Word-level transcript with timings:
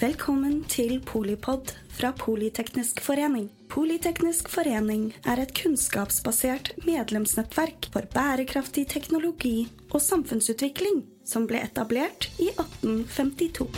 Velkommen 0.00 0.62
til 0.64 0.94
Polipod 1.04 1.74
fra 1.92 2.08
Politeknisk 2.16 3.02
forening. 3.04 3.50
Politeknisk 3.68 4.46
forening 4.48 5.10
er 5.28 5.42
et 5.42 5.50
kunnskapsbasert 5.52 6.70
medlemsnettverk 6.86 7.90
for 7.92 8.08
bærekraftig 8.14 8.86
teknologi 8.88 9.66
og 9.90 10.00
samfunnsutvikling 10.00 11.02
som 11.28 11.44
ble 11.50 11.60
etablert 11.66 12.30
i 12.40 12.48
1852. 12.48 13.68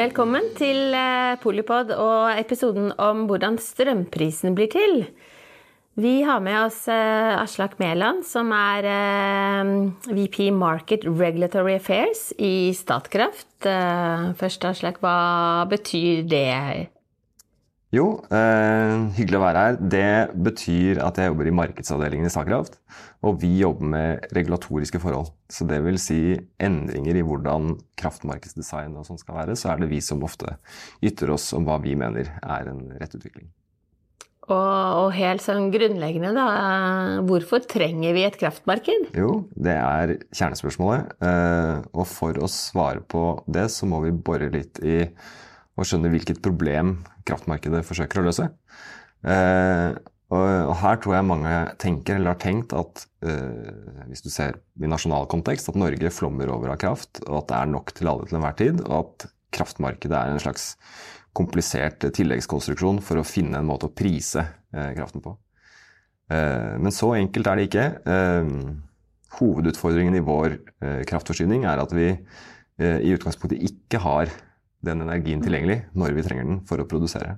Velkommen 0.00 0.48
til 0.56 0.96
eh, 0.96 1.36
Polipod 1.44 1.92
og 1.92 2.40
episoden 2.40 2.88
om 2.96 3.26
hvordan 3.28 3.60
strømprisen 3.60 4.56
blir 4.56 4.72
til. 4.72 5.02
Vi 5.94 6.24
har 6.26 6.40
med 6.42 6.56
oss 6.58 6.88
eh, 6.90 7.36
Aslak 7.38 7.76
Mæland, 7.78 8.24
som 8.26 8.50
er 8.50 8.86
eh, 8.90 9.68
VP 10.10 10.48
Market 10.50 11.06
Regulatory 11.06 11.76
Affairs 11.78 12.32
i 12.34 12.72
Statkraft. 12.74 13.46
Først, 13.62 14.66
Aslak, 14.66 14.98
hva 15.04 15.62
betyr 15.70 16.26
det? 16.26 16.90
Jo, 17.94 18.08
eh, 18.26 19.06
hyggelig 19.14 19.38
å 19.38 19.44
være 19.44 19.64
her. 19.68 19.78
Det 19.78 20.12
betyr 20.48 20.98
at 21.04 21.20
jeg 21.20 21.30
jobber 21.30 21.46
i 21.46 21.54
markedsavdelingen 21.62 22.26
i 22.26 22.32
Statkraft. 22.32 22.80
Og 23.22 23.38
vi 23.46 23.54
jobber 23.62 23.92
med 23.94 24.30
regulatoriske 24.34 24.98
forhold. 24.98 25.30
Så 25.46 25.62
det 25.70 25.78
vil 25.86 26.02
si 26.02 26.34
endringer 26.58 27.20
i 27.20 27.22
hvordan 27.22 27.76
kraftmarkedsdesign 28.02 28.98
og 28.98 29.06
sånn 29.06 29.22
skal 29.22 29.44
være. 29.44 29.54
Så 29.54 29.70
er 29.70 29.78
det 29.78 29.94
vi 29.94 30.02
som 30.02 30.26
ofte 30.26 30.58
ytrer 31.06 31.38
oss 31.38 31.52
om 31.54 31.70
hva 31.70 31.78
vi 31.86 31.94
mener 31.94 32.34
er 32.42 32.74
en 32.74 32.88
rett 32.98 33.14
utvikling. 33.14 33.52
Og, 34.44 34.98
og 35.00 35.14
helt 35.16 35.40
sånn 35.40 35.70
grunnleggende, 35.72 36.34
da. 36.36 36.46
Hvorfor 37.24 37.64
trenger 37.64 38.12
vi 38.16 38.26
et 38.26 38.36
kraftmarked? 38.40 39.08
Jo, 39.16 39.46
det 39.56 39.76
er 39.78 40.16
kjernespørsmålet. 40.36 41.14
Eh, 41.24 41.78
og 41.96 42.04
for 42.10 42.36
å 42.36 42.50
svare 42.52 43.00
på 43.00 43.24
det, 43.48 43.70
så 43.72 43.88
må 43.88 44.02
vi 44.04 44.12
bore 44.12 44.50
litt 44.52 44.82
i 44.84 45.00
og 45.74 45.88
skjønne 45.88 46.10
hvilket 46.12 46.42
problem 46.44 46.98
kraftmarkedet 47.26 47.82
forsøker 47.88 48.20
å 48.20 48.26
løse. 48.28 48.50
Eh, 49.24 49.96
og, 50.34 50.74
her 50.80 50.98
tror 51.02 51.16
jeg 51.16 51.28
mange 51.28 51.54
tenker, 51.82 52.18
eller 52.18 52.34
har 52.34 52.40
tenkt, 52.42 52.74
at 52.76 53.04
eh, 53.26 54.04
hvis 54.10 54.24
du 54.24 54.30
ser 54.32 54.58
i 54.80 54.90
nasjonal 54.90 55.28
kontekst, 55.30 55.70
at 55.70 55.78
Norge 55.78 56.12
flommer 56.14 56.52
over 56.52 56.74
av 56.74 56.80
kraft, 56.82 57.22
og 57.26 57.42
at 57.42 57.50
det 57.50 57.58
er 57.58 57.72
nok 57.72 57.92
til 57.96 58.10
alle 58.10 58.28
til 58.28 58.38
enhver 58.38 58.56
tid, 58.60 58.84
og 58.86 58.96
at 59.00 59.28
kraftmarkedet 59.54 60.18
er 60.18 60.32
en 60.32 60.42
slags 60.42 60.72
komplisert 61.34 62.04
tilleggskonstruksjon 62.14 63.00
for 63.04 63.20
å 63.20 63.26
finne 63.26 63.60
en 63.60 63.68
måte 63.68 63.88
å 63.88 63.94
prise 63.94 64.44
eh, 64.74 64.92
kraften 64.96 65.24
på. 65.24 65.34
Eh, 66.32 66.74
men 66.80 66.94
så 66.94 67.14
enkelt 67.18 67.50
er 67.50 67.60
det 67.60 67.68
ikke. 67.68 67.86
Eh, 68.14 68.50
hovedutfordringen 69.40 70.14
i 70.14 70.22
vår 70.22 70.60
kraftforsyning 71.10 71.64
er 71.66 71.80
at 71.82 71.90
vi 71.90 72.12
i 72.14 73.10
utgangspunktet 73.14 73.64
ikke 73.66 73.98
har 74.02 74.30
den 74.86 75.02
energien 75.02 75.42
tilgjengelig 75.42 75.80
når 75.98 76.14
vi 76.14 76.22
trenger 76.22 76.46
den 76.46 76.60
for 76.68 76.78
å 76.78 76.86
produsere. 76.86 77.32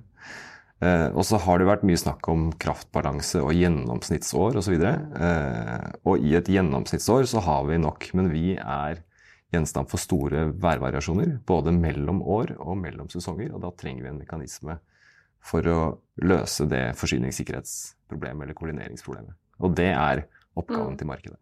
Og 1.17 1.23
så 1.25 1.39
har 1.41 1.57
det 1.57 1.65
vært 1.65 1.85
mye 1.89 1.97
snakk 1.97 2.27
om 2.29 2.51
kraftbalanse 2.61 3.41
og 3.41 3.57
gjennomsnittsår 3.57 4.59
osv. 4.61 4.75
Og, 4.77 5.17
eh, 5.25 5.87
og 6.05 6.21
i 6.21 6.35
et 6.37 6.51
gjennomsnittsår 6.53 7.25
så 7.33 7.41
har 7.47 7.65
vi 7.65 7.79
nok, 7.81 8.11
men 8.13 8.29
vi 8.29 8.51
er 8.61 9.01
gjenstand 9.53 9.89
for 9.91 10.01
store 10.01 10.47
værvariasjoner. 10.59 11.37
Både 11.47 11.73
mellom 11.75 12.21
år 12.21 12.55
og 12.59 12.77
mellom 12.81 13.09
sesonger, 13.11 13.53
og 13.55 13.63
da 13.63 13.73
trenger 13.79 14.05
vi 14.05 14.13
en 14.13 14.21
mekanisme 14.21 14.77
for 15.47 15.67
å 15.71 15.81
løse 16.27 16.67
det 16.69 16.91
forsyningssikkerhetsproblemet 16.99 18.47
eller 18.47 18.57
koordineringsproblemet. 18.57 19.35
Og 19.63 19.75
det 19.77 19.91
er 19.93 20.25
oppgaven 20.57 20.95
mm. 20.95 20.97
til 20.99 21.09
markedet. 21.09 21.39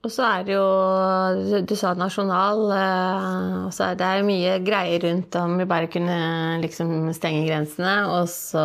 Og 0.00 0.08
så 0.08 0.24
er 0.24 0.44
det 0.48 0.54
jo 0.54 1.64
Du 1.68 1.74
sa 1.76 1.92
nasjonal. 1.98 2.62
Eh, 2.72 3.56
og 3.66 3.72
så 3.76 3.90
er 3.90 3.98
det 4.00 4.06
er 4.06 4.26
mye 4.26 4.54
greier 4.64 5.02
rundt 5.04 5.36
om 5.40 5.58
vi 5.60 5.68
bare 5.68 5.90
kunne 5.92 6.60
liksom 6.62 7.10
stenge 7.16 7.44
grensene 7.48 7.96
og 8.08 8.30
så 8.32 8.62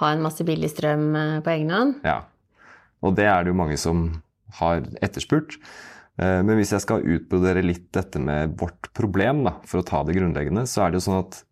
ha 0.00 0.12
en 0.12 0.22
masse 0.22 0.46
billig 0.46 0.70
strøm 0.70 1.08
eh, 1.18 1.40
på 1.42 1.54
egen 1.56 1.72
hånd. 1.74 1.96
Ja. 2.06 2.20
Og 3.02 3.16
det 3.18 3.26
er 3.26 3.42
det 3.42 3.50
jo 3.50 3.58
mange 3.58 3.78
som 3.80 4.04
har 4.60 4.84
etterspurt. 5.02 5.58
Eh, 6.22 6.40
men 6.46 6.58
hvis 6.58 6.74
jeg 6.76 6.84
skal 6.84 7.06
utbrodere 7.16 7.64
litt 7.64 7.90
dette 7.94 8.22
med 8.22 8.54
vårt 8.60 8.92
problem, 8.96 9.42
da, 9.48 9.56
for 9.66 9.82
å 9.82 9.88
ta 9.88 10.04
det 10.06 10.16
grunnleggende, 10.18 10.64
så 10.70 10.84
er 10.84 10.92
det 10.92 11.00
jo 11.02 11.08
sånn 11.10 11.24
at 11.24 11.42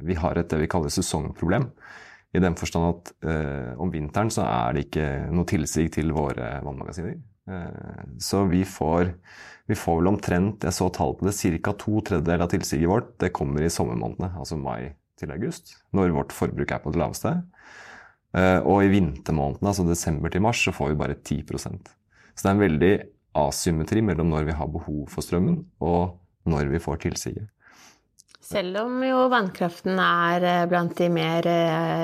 vi 0.00 0.14
har 0.16 0.38
et 0.40 0.48
det 0.48 0.56
vi 0.62 0.68
kaller 0.72 0.88
sesongproblem. 0.88 1.66
I 2.32 2.40
den 2.40 2.54
forstand 2.56 2.86
at 2.88 3.74
om 3.76 3.90
vinteren 3.92 4.30
så 4.32 4.46
er 4.46 4.72
det 4.72 4.84
ikke 4.86 5.08
noe 5.28 5.44
tilsig 5.44 5.90
til 5.92 6.14
våre 6.16 6.54
vannmagasiner. 6.64 7.18
Eh, 7.50 8.18
så 8.18 8.44
vi 8.44 8.64
får, 8.64 9.12
vi 9.66 9.74
får 9.74 10.00
vel 10.00 10.10
omtrent 10.12 10.64
Jeg 10.66 10.76
så 10.76 10.88
tall 10.94 11.16
på 11.18 11.26
det. 11.26 11.34
Ca. 11.64 11.74
to 11.78 12.00
tredjedeler 12.06 12.44
av 12.44 12.50
tilsiget 12.52 12.90
vårt 12.90 13.14
det 13.22 13.32
kommer 13.36 13.64
i 13.64 13.72
sommermånedene, 13.72 14.32
altså 14.38 14.58
mai 14.60 14.94
til 15.20 15.32
august, 15.34 15.74
når 15.96 16.14
vårt 16.16 16.32
forbruk 16.32 16.70
er 16.72 16.82
på 16.82 16.92
det 16.92 17.00
laveste. 17.00 17.34
Eh, 18.36 18.58
og 18.60 18.84
i 18.84 18.92
vintermånedene, 18.92 19.72
altså 19.72 19.86
desember 19.88 20.32
til 20.32 20.44
mars, 20.44 20.62
så 20.64 20.74
får 20.74 20.92
vi 20.92 21.00
bare 21.00 21.18
10% 21.18 21.90
Så 21.90 22.44
det 22.44 22.48
er 22.48 22.54
en 22.54 22.66
veldig 22.66 22.94
asymmetri 23.38 24.02
mellom 24.02 24.32
når 24.32 24.50
vi 24.50 24.58
har 24.58 24.70
behov 24.70 25.06
for 25.12 25.24
strømmen, 25.24 25.62
og 25.80 26.18
når 26.50 26.70
vi 26.72 26.82
får 26.82 27.02
tilsiget. 27.06 27.48
Selv 28.50 28.80
om 28.82 29.02
jo 29.06 29.26
vannkraften 29.30 29.98
er 30.02 30.46
eh, 30.48 30.68
blant 30.70 30.96
de 30.98 31.10
mer 31.12 31.46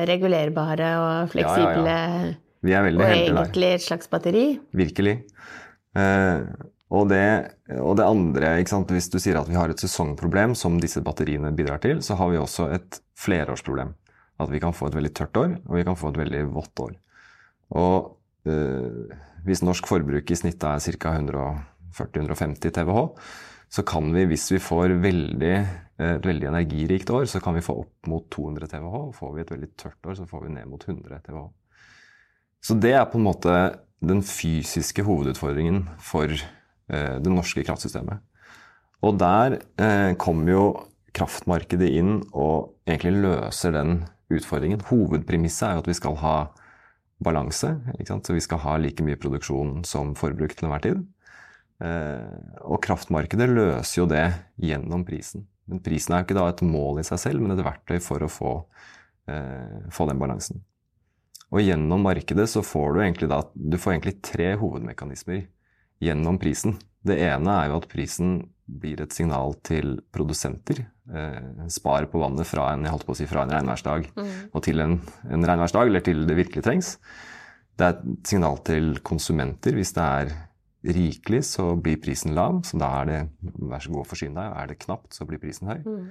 regulerbare 0.07 0.91
og 1.03 1.33
fleksible 1.33 1.87
ja, 1.91 2.03
ja, 2.07 2.27
ja. 2.31 2.35
Vi 2.67 2.75
er 2.75 2.87
veldig 2.87 3.05
heldige 3.05 3.27
der. 3.27 3.37
Og 3.37 3.45
egentlig 3.45 3.69
et 3.77 3.85
slags 3.85 4.11
batteri? 4.11 4.47
Virkelig. 4.77 5.15
Eh, 5.97 6.41
og, 6.91 7.09
det, 7.11 7.23
og, 7.77 7.95
det, 7.99 8.07
andre, 8.07 8.53
hvis 8.93 9.11
du 9.13 9.19
sier 9.23 9.41
at 9.41 9.51
vi 9.51 9.59
har 9.59 9.73
et 9.73 9.83
sesongproblem 9.83 10.57
som 10.59 10.81
disse 10.83 11.03
batteriene 11.05 11.53
bidrar 11.57 11.83
til, 11.85 12.03
så 12.05 12.19
har 12.19 12.33
vi 12.33 12.41
også 12.41 12.71
et 12.77 13.01
flerårsproblem. 13.19 13.95
At 14.43 14.53
vi 14.53 14.61
kan 14.61 14.77
få 14.77 14.91
et 14.91 14.99
veldig 14.99 15.15
tørt 15.17 15.41
år, 15.41 15.59
og 15.65 15.79
vi 15.79 15.87
kan 15.87 15.99
få 15.99 16.13
et 16.13 16.21
veldig 16.25 16.45
vått 16.55 16.85
år. 16.85 16.97
Og 17.77 17.97
eh, 17.97 18.15
hvis 19.47 19.63
norsk 19.67 19.89
forbruk 19.91 20.31
i 20.31 20.39
snitt 20.39 20.63
er 20.67 20.83
ca. 21.03 21.13
140-150 21.19 22.73
TWh, 22.77 23.03
så 23.73 23.83
kan 23.87 24.09
vi, 24.15 24.25
hvis 24.31 24.47
vi 24.55 24.61
får 24.63 24.95
veldig, 25.03 25.55
et 25.99 26.27
veldig 26.27 26.49
energirikt 26.53 27.11
år, 27.11 27.27
så 27.31 27.41
kan 27.43 27.57
vi 27.57 27.65
få 27.67 27.81
opp 27.83 28.11
mot 28.11 28.29
200 28.31 28.71
TWh. 28.71 29.09
Får 29.17 29.33
vi 29.35 29.43
et 29.43 29.53
veldig 29.55 29.71
tørt 29.79 30.07
år, 30.07 30.19
så 30.21 30.29
får 30.31 30.45
vi 30.47 30.53
ned 30.55 30.69
mot 30.71 30.83
100 30.87 31.19
TWh. 31.27 31.49
Så 32.63 32.77
det 32.83 32.95
er 32.99 33.09
på 33.11 33.19
en 33.19 33.27
måte 33.27 33.57
den 34.05 34.23
fysiske 34.27 35.05
hovedutfordringen 35.07 35.85
for 36.03 36.31
eh, 36.31 37.17
det 37.23 37.33
norske 37.33 37.65
kraftsystemet. 37.67 38.23
Og 39.05 39.19
der 39.21 39.59
eh, 39.81 40.13
kommer 40.21 40.53
jo 40.53 40.67
kraftmarkedet 41.17 41.89
inn 41.99 42.21
og 42.35 42.77
egentlig 42.89 43.23
løser 43.25 43.75
den 43.77 43.99
utfordringen. 44.33 44.83
Hovedpremisset 44.89 45.69
er 45.69 45.77
jo 45.77 45.85
at 45.85 45.91
vi 45.91 45.97
skal 45.97 46.19
ha 46.21 46.37
balanse. 47.23 47.73
Så 48.07 48.37
vi 48.37 48.45
skal 48.45 48.63
ha 48.65 48.77
like 48.81 49.05
mye 49.05 49.19
produksjon 49.21 49.85
som 49.89 50.15
forbruk 50.19 50.55
til 50.55 50.69
enhver 50.69 50.85
tid. 50.85 51.05
Eh, 51.85 52.39
og 52.65 52.81
kraftmarkedet 52.85 53.49
løser 53.51 54.01
jo 54.01 54.07
det 54.11 54.27
gjennom 54.63 55.05
prisen. 55.09 55.47
Men 55.67 55.83
prisen 55.85 56.15
er 56.15 56.23
jo 56.23 56.29
ikke 56.29 56.47
et 56.49 56.65
mål 56.65 57.03
i 57.03 57.07
seg 57.07 57.21
selv, 57.21 57.43
men 57.43 57.57
et 57.57 57.65
verktøy 57.65 57.99
for 58.03 58.23
å 58.23 58.31
få, 58.31 58.53
eh, 59.29 59.83
få 59.91 60.07
den 60.09 60.19
balansen. 60.19 60.63
Og 61.53 61.63
gjennom 61.63 62.03
markedet 62.03 62.49
så 62.51 62.63
får 62.65 62.95
du 62.95 63.01
egentlig 63.01 63.29
da 63.31 63.43
Du 63.55 63.77
får 63.79 63.95
egentlig 63.95 64.23
tre 64.23 64.57
hovedmekanismer 64.57 65.47
gjennom 66.03 66.39
prisen. 66.39 66.79
Det 67.07 67.17
ene 67.29 67.57
er 67.61 67.71
jo 67.71 67.81
at 67.81 67.89
prisen 67.91 68.37
blir 68.67 69.01
et 69.03 69.15
signal 69.15 69.55
til 69.67 69.97
produsenter. 70.15 70.83
Eh, 71.07 71.69
spar 71.71 72.09
på 72.11 72.19
vannet 72.19 72.49
fra 72.49 72.73
en, 72.73 72.83
jeg 72.83 72.95
holdt 72.95 73.07
på 73.07 73.15
å 73.15 73.19
si, 73.21 73.29
fra 73.31 73.45
en 73.47 73.55
regnværsdag 73.55 74.09
mm. 74.17 74.33
og 74.51 74.65
til 74.67 74.83
en, 74.83 74.97
en 75.31 75.47
regnværsdag, 75.47 75.87
eller 75.87 76.03
til 76.07 76.25
det 76.27 76.39
virkelig 76.41 76.65
trengs. 76.67 76.97
Det 77.77 77.87
er 77.87 77.95
et 77.95 78.31
signal 78.33 78.59
til 78.67 78.97
konsumenter. 79.07 79.77
Hvis 79.77 79.95
det 79.95 80.07
er 80.07 80.35
rikelig, 80.97 81.45
så 81.53 81.75
blir 81.79 82.01
prisen 82.03 82.35
lav. 82.35 82.63
Så 82.67 82.81
da 82.81 82.91
er 83.03 83.11
det 83.11 83.21
vær 83.61 83.85
så 83.85 83.93
god 83.93 84.03
å 84.03 84.09
forsyne 84.09 84.41
deg. 84.41 84.57
Er 84.57 84.73
det 84.73 84.81
knapt, 84.83 85.13
så 85.15 85.29
blir 85.29 85.43
prisen 85.43 85.71
høy. 85.71 85.81
Mm. 85.85 86.11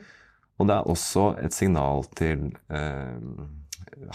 Og 0.55 0.69
det 0.69 0.77
er 0.77 0.91
også 0.93 1.27
et 1.43 1.55
signal 1.55 2.05
til 2.15 2.47
eh, 2.71 3.45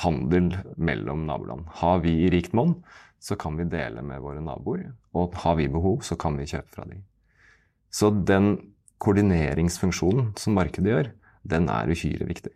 handel 0.05 0.55
mellom 0.81 1.26
naboland. 1.28 1.66
Har 1.82 2.00
vi 2.05 2.14
i 2.25 2.31
rikt 2.32 2.56
monn, 2.56 2.78
så 3.20 3.37
kan 3.37 3.58
vi 3.58 3.69
dele 3.69 4.02
med 4.02 4.22
våre 4.25 4.40
naboer. 4.44 4.88
Og 5.14 5.37
har 5.43 5.58
vi 5.61 5.69
behov, 5.69 6.00
så 6.06 6.17
kan 6.20 6.38
vi 6.40 6.49
kjøpe 6.49 6.72
fra 6.75 6.87
dem. 6.88 7.05
Så 7.93 8.11
den 8.11 8.55
koordineringsfunksjonen 9.02 10.32
som 10.40 10.56
markedet 10.56 10.93
gjør, 10.93 11.12
den 11.50 11.69
er 11.72 11.90
uhyre 11.90 12.28
viktig. 12.28 12.52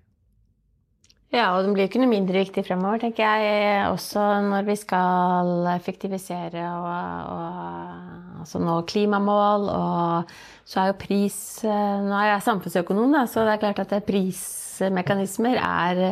Ja, 1.34 1.48
og 1.56 1.64
den 1.66 1.72
blir 1.74 1.88
ikke 1.88 1.98
noe 1.98 2.12
mindre 2.12 2.44
viktig 2.44 2.62
fremover, 2.62 3.00
tenker 3.02 3.24
jeg. 3.26 3.88
Også 3.90 4.22
når 4.44 4.68
vi 4.68 4.76
skal 4.78 5.66
effektivisere 5.72 6.62
og, 6.62 6.86
og 7.34 8.44
altså 8.44 8.60
nå 8.62 8.76
klimamål. 8.86 9.66
Og 9.72 10.34
så 10.68 10.84
er 10.84 10.92
jo 10.92 11.00
pris 11.00 11.38
Nå 11.64 12.14
er 12.20 12.30
jeg 12.30 12.46
samfunnsøkonom, 12.46 13.16
da, 13.16 13.24
så 13.26 13.42
det 13.48 13.56
er 13.56 13.62
klart 13.64 13.82
at 13.82 14.06
prismekanismer 14.06 15.58
er 15.58 16.04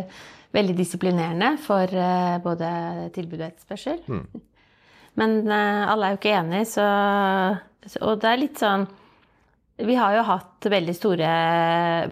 veldig 0.52 0.76
disiplinerende 0.76 1.54
for 1.62 1.88
eh, 1.88 2.38
både 2.44 2.70
tilbud 3.14 3.40
og 3.40 3.46
etterspørsel. 3.48 4.02
Mm. 4.08 4.42
Men 5.20 5.38
eh, 5.44 5.84
alle 5.92 6.08
er 6.08 6.14
jo 6.14 6.20
ikke 6.20 6.36
enige, 6.38 6.66
så 6.72 6.88
Og 8.06 8.20
det 8.22 8.28
er 8.30 8.40
litt 8.40 8.60
sånn 8.62 8.86
Vi 9.82 9.96
har 9.98 10.14
jo 10.16 10.22
hatt 10.28 10.68
veldig 10.70 10.94
store 10.96 11.32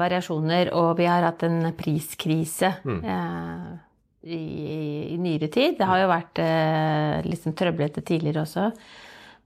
variasjoner, 0.00 0.72
og 0.76 0.96
vi 0.98 1.06
har 1.08 1.25
hatt 1.28 1.44
en 1.46 1.70
priskrise 1.78 2.72
eh, 2.82 3.69
i, 4.25 4.40
i 5.14 5.20
nyere 5.20 5.48
tid. 5.52 5.78
Det 5.78 5.88
har 5.88 6.02
jo 6.02 6.10
vært 6.10 6.42
eh, 6.42 7.20
liksom 7.28 7.54
trøblete 7.56 8.02
tidligere 8.02 8.42
også. 8.42 8.66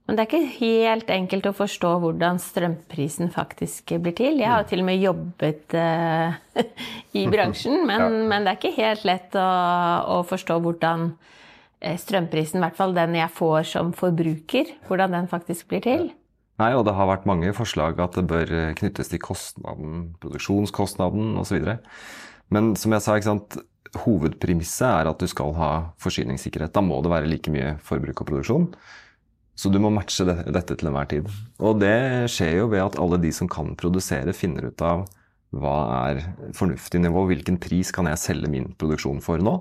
Men 0.05 0.17
det 0.17 0.21
er 0.21 0.29
ikke 0.29 0.57
helt 0.59 1.09
enkelt 1.09 1.47
å 1.49 1.55
forstå 1.57 1.91
hvordan 2.03 2.37
strømprisen 2.41 3.31
faktisk 3.33 3.95
blir 4.03 4.13
til. 4.17 4.37
Jeg 4.37 4.51
har 4.51 4.61
jo 4.61 4.67
til 4.69 4.83
og 4.83 4.87
med 4.91 5.01
jobbet 5.01 5.73
uh, 5.73 6.35
i 7.19 7.23
bransjen, 7.33 7.81
men, 7.89 8.03
Ja. 8.03 8.09
men 8.33 8.45
det 8.45 8.53
er 8.53 8.59
ikke 8.59 8.75
helt 8.77 9.07
lett 9.07 9.37
å, 9.39 9.47
å 10.13 10.19
forstå 10.29 10.59
hvordan 10.61 11.07
eh, 11.81 11.97
strømprisen, 11.97 12.61
i 12.61 12.65
hvert 12.67 12.77
fall 12.77 12.93
den 12.93 13.17
jeg 13.17 13.33
får 13.33 13.65
som 13.71 13.89
forbruker, 13.97 14.75
hvordan 14.85 15.17
den 15.17 15.31
faktisk 15.31 15.73
blir 15.73 15.81
til. 15.85 16.11
Nei, 16.61 16.69
og 16.77 16.85
det 16.87 16.93
har 16.95 17.09
vært 17.09 17.25
mange 17.27 17.49
forslag 17.57 17.97
at 17.99 18.15
det 18.15 18.29
bør 18.29 18.51
knyttes 18.77 19.09
til 19.11 19.19
kostnaden, 19.19 20.13
produksjonskostnaden 20.21 21.33
osv. 21.41 21.65
Men 22.53 22.75
som 22.79 22.93
jeg 22.95 23.03
sa, 23.03 23.17
ikke 23.17 23.31
sant, 23.33 23.57
hovedpremisset 24.05 24.85
er 24.87 25.09
at 25.09 25.19
du 25.19 25.27
skal 25.27 25.51
ha 25.57 25.71
forsyningssikkerhet. 26.03 26.71
Da 26.75 26.83
må 26.85 27.01
det 27.03 27.11
være 27.11 27.29
like 27.31 27.51
mye 27.51 27.73
forbruk 27.83 28.21
og 28.21 28.29
produksjon. 28.29 28.69
Så 29.55 29.71
du 29.71 29.79
må 29.79 29.91
matche 29.93 30.25
dette 30.27 30.75
til 30.75 30.89
enhver 30.89 31.07
tid. 31.11 31.27
Og 31.63 31.79
det 31.79 32.27
skjer 32.31 32.59
jo 32.59 32.71
ved 32.73 32.83
at 32.83 32.97
alle 32.99 33.19
de 33.23 33.31
som 33.35 33.49
kan 33.51 33.71
produsere, 33.79 34.35
finner 34.35 34.67
ut 34.67 34.83
av 34.83 35.05
hva 35.55 35.75
er 36.09 36.23
fornuftig 36.57 36.99
nivå, 36.99 37.23
hvilken 37.29 37.59
pris 37.63 37.93
kan 37.95 38.09
jeg 38.11 38.19
selge 38.19 38.51
min 38.51 38.73
produksjon 38.75 39.21
for 39.23 39.39
nå. 39.39 39.55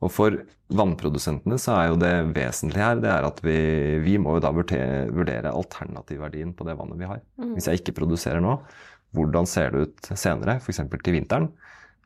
Og 0.00 0.12
for 0.12 0.36
vannprodusentene 0.72 1.56
så 1.60 1.74
er 1.76 1.88
jo 1.90 1.98
det 2.00 2.12
vesentlige 2.36 2.84
her 2.84 3.00
det 3.02 3.10
er 3.10 3.26
at 3.26 3.40
vi, 3.44 3.56
vi 4.04 4.18
må 4.20 4.36
jo 4.36 4.44
da 4.44 4.52
vurdere, 4.54 5.52
alternativverdien 5.52 6.54
på 6.56 6.66
det 6.68 6.76
vannet 6.78 7.00
vi 7.00 7.08
har. 7.08 7.24
Hvis 7.54 7.68
jeg 7.68 7.80
ikke 7.80 7.96
produserer 8.02 8.44
nå, 8.44 8.58
hvordan 9.16 9.48
ser 9.48 9.72
det 9.74 9.88
ut 9.88 10.12
senere, 10.14 10.60
f.eks. 10.60 10.84
til 10.84 11.16
vinteren? 11.16 11.50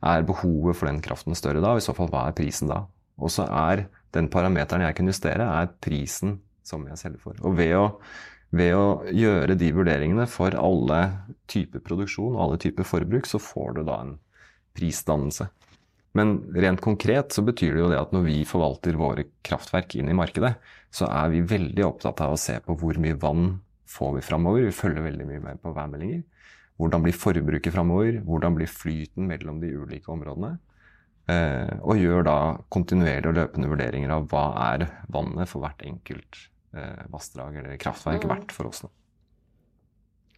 Er 0.05 0.25
behovet 0.27 0.77
for 0.77 0.89
den 0.89 0.99
kraften 1.03 1.37
større 1.37 1.61
da? 1.63 1.75
I 1.77 1.83
så 1.83 1.95
fall, 1.97 2.09
hva 2.11 2.27
er 2.29 2.35
prisen 2.37 2.71
da? 2.71 2.83
Og 3.15 3.31
så 3.31 3.45
er 3.47 3.85
den 4.15 4.27
parameteren 4.31 4.83
jeg 4.83 4.97
kan 4.97 5.07
justere, 5.11 5.45
er 5.45 5.71
prisen 5.83 6.39
som 6.65 6.85
jeg 6.89 6.99
selger 7.01 7.21
for. 7.21 7.37
Og 7.45 7.57
ved 7.59 7.75
å, 7.77 7.85
ved 8.55 8.73
å 8.77 8.85
gjøre 9.13 9.57
de 9.59 9.71
vurderingene 9.75 10.27
for 10.31 10.55
alle 10.57 11.01
typer 11.51 11.83
produksjon 11.85 12.33
og 12.33 12.41
alle 12.47 12.61
typer 12.61 12.87
forbruk, 12.87 13.29
så 13.29 13.41
får 13.41 13.77
du 13.77 13.83
da 13.87 13.99
en 14.01 14.15
prisdannelse. 14.75 15.47
Men 16.15 16.37
rent 16.55 16.79
konkret 16.83 17.35
så 17.35 17.43
betyr 17.43 17.75
det 17.75 17.81
jo 17.81 17.91
det 17.91 17.99
at 17.99 18.13
når 18.15 18.23
vi 18.29 18.37
forvalter 18.47 18.95
våre 18.99 19.27
kraftverk 19.43 19.97
inn 19.99 20.11
i 20.11 20.15
markedet, 20.15 20.53
så 20.95 21.09
er 21.11 21.33
vi 21.33 21.43
veldig 21.43 21.83
opptatt 21.89 22.23
av 22.23 22.35
å 22.35 22.39
se 22.39 22.55
på 22.63 22.77
hvor 22.79 22.99
mye 23.03 23.17
vann 23.19 23.57
får 23.91 24.15
vi 24.15 24.23
framover. 24.23 24.63
Vi 24.63 24.75
følger 24.75 25.03
veldig 25.03 25.27
mye 25.27 25.43
med 25.43 25.59
på 25.63 25.73
værmeldinger. 25.75 26.23
Hvordan 26.79 27.03
blir 27.03 27.15
forbruket 27.19 27.75
framover? 27.75 28.21
Hvordan 28.23 28.55
blir 28.55 28.71
flyten 28.71 29.27
mellom 29.27 29.59
de 29.59 29.73
ulike 29.75 30.11
områdene? 30.11 30.55
Eh, 31.31 31.75
og 31.81 31.99
gjør 31.99 32.25
da 32.27 32.39
kontinuerlige 32.71 33.31
og 33.31 33.39
løpende 33.39 33.69
vurderinger 33.71 34.11
av 34.15 34.27
hva 34.31 34.45
er 34.71 34.87
vannet 35.11 35.49
for 35.49 35.63
hvert 35.63 35.83
enkelt 35.87 36.43
vassdrag 37.11 37.55
eller 37.61 37.77
kraftverk 37.81 38.23
Mm. 38.25 38.29
verdt 38.35 38.51
for 38.51 38.67
oss. 38.67 38.81
Da. 38.81 38.89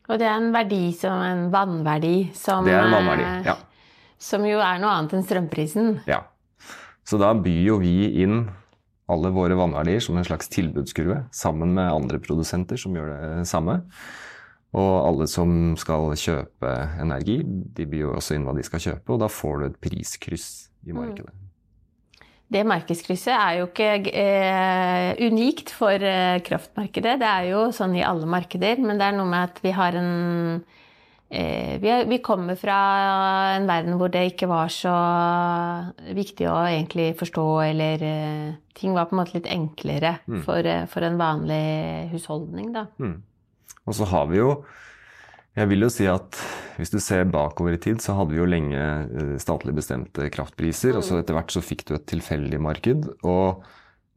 Og 0.09 0.19
det 0.19 0.27
er 0.27 0.37
en 0.39 0.53
verdi 0.53 0.93
som 0.95 1.19
en 1.21 1.49
vannverdi 1.51 2.33
som, 2.33 2.63
Det 2.65 2.73
er 2.73 2.85
en 2.85 2.93
vannverdi. 2.93 3.23
eh, 3.23 3.43
Ja. 3.45 3.55
som 4.17 4.43
jo 4.45 4.57
er 4.59 4.79
noe 4.79 4.89
annet 4.91 5.13
enn 5.13 5.23
strømprisen. 5.25 6.01
Ja. 6.07 6.21
Så 7.05 7.19
da 7.19 7.33
byr 7.33 7.63
jo 7.65 7.77
vi 7.79 8.21
inn 8.23 8.49
alle 9.09 9.31
våre 9.31 9.55
vannverdier 9.55 10.01
som 10.01 10.17
en 10.17 10.23
slags 10.23 10.49
tilbudskurve, 10.49 11.25
sammen 11.31 11.73
med 11.73 11.91
andre 11.91 12.19
produsenter 12.19 12.77
som 12.77 12.93
gjør 12.93 13.37
det 13.39 13.47
samme. 13.47 13.83
Og 14.73 15.07
alle 15.07 15.27
som 15.27 15.75
skal 15.77 16.11
kjøpe 16.11 16.99
energi, 16.99 17.41
de 17.73 17.85
byr 17.85 17.99
jo 18.01 18.13
også 18.15 18.35
inn 18.35 18.43
hva 18.43 18.53
de 18.55 18.63
skal 18.63 18.79
kjøpe, 18.79 19.09
og 19.13 19.19
da 19.19 19.27
får 19.27 19.59
du 19.59 19.65
et 19.65 19.79
priskryss 19.81 20.67
i 20.85 20.91
markedet. 20.91 21.31
Det 22.47 22.61
markedskrysset 22.63 23.33
er 23.35 23.57
jo 23.59 23.65
ikke 23.67 23.89
eh, 24.15 25.09
unikt 25.27 25.73
for 25.75 25.91
eh, 25.99 26.37
kraftmarkedet. 26.47 27.17
Det 27.19 27.27
er 27.27 27.49
jo 27.49 27.65
sånn 27.75 27.97
i 27.99 28.05
alle 28.07 28.29
markeder, 28.29 28.79
men 28.79 28.95
det 29.01 29.09
er 29.09 29.17
noe 29.17 29.27
med 29.27 29.49
at 29.49 29.59
vi 29.65 29.73
har 29.75 29.97
en 29.99 30.11
eh, 31.27 31.75
vi, 31.83 31.89
er, 31.91 32.05
vi 32.07 32.21
kommer 32.23 32.55
fra 32.55 32.77
en 33.57 33.67
verden 33.67 33.97
hvor 33.99 34.13
det 34.13 34.23
ikke 34.31 34.47
var 34.47 34.71
så 34.71 34.95
viktig 36.15 36.47
å 36.47 36.55
egentlig 36.69 37.09
forstå, 37.19 37.45
eller 37.67 38.07
eh, 38.07 38.49
ting 38.79 38.95
var 38.95 39.09
på 39.09 39.17
en 39.17 39.23
måte 39.25 39.35
litt 39.39 39.51
enklere 39.51 40.17
Mm. 40.27 40.41
for, 40.47 40.63
eh, 40.63 40.85
for 40.87 41.03
en 41.03 41.19
vanlig 41.19 42.11
husholdning, 42.13 42.71
da. 42.75 42.87
Mm. 42.99 43.17
Og 43.87 43.95
så 43.95 44.07
har 44.07 44.27
vi 44.31 44.39
jo 44.39 44.53
Jeg 45.57 45.71
vil 45.71 45.87
jo 45.87 45.89
si 45.89 46.05
at 46.09 46.37
hvis 46.77 46.91
du 46.93 46.99
ser 47.01 47.25
bakover 47.33 47.73
i 47.73 47.81
tid, 47.81 47.97
så 48.03 48.13
hadde 48.19 48.35
vi 48.35 48.41
jo 48.41 48.45
lenge 48.49 48.77
eh, 48.77 49.33
statlig 49.41 49.73
bestemte 49.79 50.29
kraftpriser, 50.33 50.97
og 50.99 51.05
så 51.05 51.17
etter 51.17 51.37
hvert 51.37 51.53
så 51.53 51.63
fikk 51.65 51.87
du 51.87 51.95
et 51.97 52.05
tilfeldig 52.09 52.59
marked. 52.61 53.07
Og, 53.25 53.63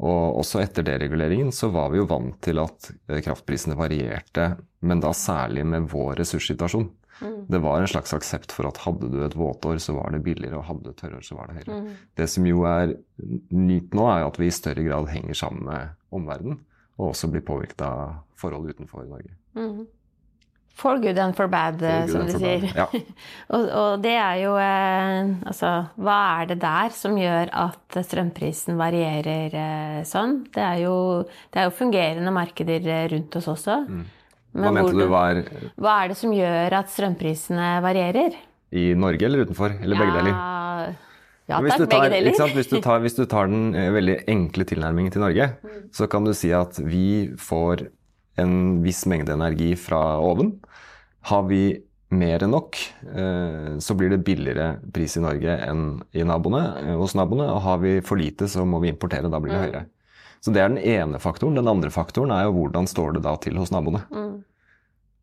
og 0.04 0.40
også 0.42 0.60
etter 0.60 0.84
dereguleringen 0.84 1.52
så 1.56 1.70
var 1.72 1.88
vi 1.92 2.02
jo 2.02 2.08
vant 2.10 2.37
til 2.44 2.60
at 2.60 2.90
eh, 2.92 3.22
kraftprisene 3.25 3.78
varierte, 3.78 4.50
men 4.84 5.00
da 5.00 5.14
særlig 5.16 5.64
med 5.72 5.88
vår 5.92 6.20
ressurssituasjon. 6.20 6.90
Mm. 7.20 7.38
Det 7.52 7.60
var 7.64 7.81
en 7.81 7.88
slags 7.88 8.12
aksept 8.16 8.52
for 8.56 8.69
at 8.69 8.81
hadde 8.84 9.08
du 9.12 9.22
et 9.25 9.36
våtår, 9.36 9.81
så 9.81 9.94
var 9.96 10.12
det 10.12 10.22
billigere, 10.25 10.60
og 10.60 10.69
hadde 10.69 10.84
du 10.84 10.93
et 10.93 11.00
tørrår, 11.00 11.25
så 11.25 11.38
var 11.38 11.48
det 11.48 11.62
høyere. 11.62 11.78
Mm. 11.81 11.94
Det 12.20 12.26
som 12.32 12.48
jo 12.48 12.66
er 12.69 12.93
nytt 13.56 13.96
nå, 13.96 14.04
er 14.08 14.22
jo 14.25 14.28
at 14.34 14.40
vi 14.40 14.50
i 14.50 14.58
større 14.60 14.84
grad 14.84 15.08
henger 15.12 15.40
sammen 15.40 15.64
med 15.69 15.96
omverdenen, 16.16 16.60
og 17.00 17.14
også 17.14 17.32
blir 17.32 17.44
påvirket 17.48 17.84
av 17.88 18.20
forhold 18.40 18.75
utenfor 18.75 19.08
Norge. 19.08 19.32
Mm. 19.56 19.88
For 20.81 20.96
good 21.02 21.19
and 21.19 21.34
for 21.37 21.46
bad, 21.52 21.82
eh, 21.82 22.06
For 22.06 22.12
som 22.14 22.26
de 22.26 22.38
sier. 22.40 22.62
Ja. 22.76 22.87
Og, 23.55 23.64
og 23.69 24.02
det 24.05 24.14
er 24.17 24.37
jo 24.44 24.52
eh, 24.56 25.32
Altså, 25.50 25.72
hva 26.00 26.19
er 26.40 26.46
det 26.52 26.56
der 26.62 26.94
som 26.96 27.19
gjør 27.20 27.50
at 27.67 27.99
strømprisen 28.06 28.78
varierer 28.81 29.56
eh, 29.61 29.99
sånn? 30.08 30.38
Det 30.55 30.62
er, 30.64 30.78
jo, 30.87 30.94
det 31.52 31.61
er 31.61 31.69
jo 31.69 31.75
fungerende 31.76 32.32
markeder 32.32 32.87
eh, 32.88 33.05
rundt 33.12 33.37
oss 33.37 33.50
også. 33.52 33.81
Mm. 33.90 34.06
Hva 34.56 34.72
mente 34.75 34.94
du 34.96 35.05
var 35.11 35.43
Hva 35.78 35.99
er 36.05 36.08
det 36.11 36.17
som 36.19 36.32
gjør 36.34 36.75
at 36.81 36.88
strømprisene 36.90 37.75
varierer? 37.84 38.38
i 38.70 38.93
Norge 38.94 39.26
eller 39.26 39.44
utenfor? 39.44 39.72
Eller 39.82 39.99
begge 39.99 40.14
deler? 40.14 40.34
Ja 41.50 41.56
Hvis 41.58 41.72
takk, 41.75 41.81
du 41.81 41.87
tar, 41.90 42.05
begge 42.05 42.11
deler. 42.14 42.52
Hvis 42.55 42.69
du 42.70 42.76
tar, 42.82 43.00
hvis 43.05 43.17
du 43.19 43.25
tar 43.26 43.49
den 43.50 43.75
eh, 43.75 43.88
veldig 43.94 44.17
enkle 44.31 44.67
tilnærmingen 44.70 45.12
til 45.12 45.25
Norge, 45.26 45.49
Mm. 45.61 45.88
så 45.93 46.06
kan 46.08 46.25
du 46.25 46.31
si 46.38 46.52
at 46.55 46.78
vi 46.87 47.31
får 47.37 47.89
en 48.39 48.82
viss 48.82 49.06
mengde 49.06 49.32
energi 49.32 49.75
fra 49.77 50.19
oven. 50.20 50.58
Har 51.29 51.43
vi 51.49 51.82
mer 52.10 52.43
enn 52.43 52.51
nok, 52.51 52.77
eh, 53.06 53.79
så 53.79 53.94
blir 53.94 54.10
det 54.10 54.25
billigere 54.27 54.81
pris 54.93 55.17
i 55.17 55.20
Norge 55.22 55.53
enn 55.63 56.03
i 56.13 56.25
naboene, 56.27 56.63
eh, 56.82 56.96
hos 56.99 57.15
naboene. 57.15 57.46
Og 57.55 57.63
har 57.63 57.79
vi 57.79 58.01
for 58.01 58.17
lite, 58.19 58.49
så 58.51 58.65
må 58.67 58.81
vi 58.82 58.91
importere. 58.91 59.31
Da 59.31 59.39
blir 59.39 59.53
det 59.53 59.60
Mm. 59.60 59.67
høyere. 59.70 59.87
Så 60.41 60.53
det 60.53 60.63
er 60.63 60.69
den 60.69 60.79
ene 60.79 61.20
faktoren. 61.20 61.55
Den 61.55 61.69
andre 61.69 61.91
faktoren 61.91 62.32
er 62.32 62.44
jo 62.44 62.53
hvordan 62.55 62.89
står 62.89 63.15
det 63.15 63.22
da 63.22 63.37
til 63.37 63.55
hos 63.56 63.70
naboene. 63.70 64.03
Mm. 64.10 64.44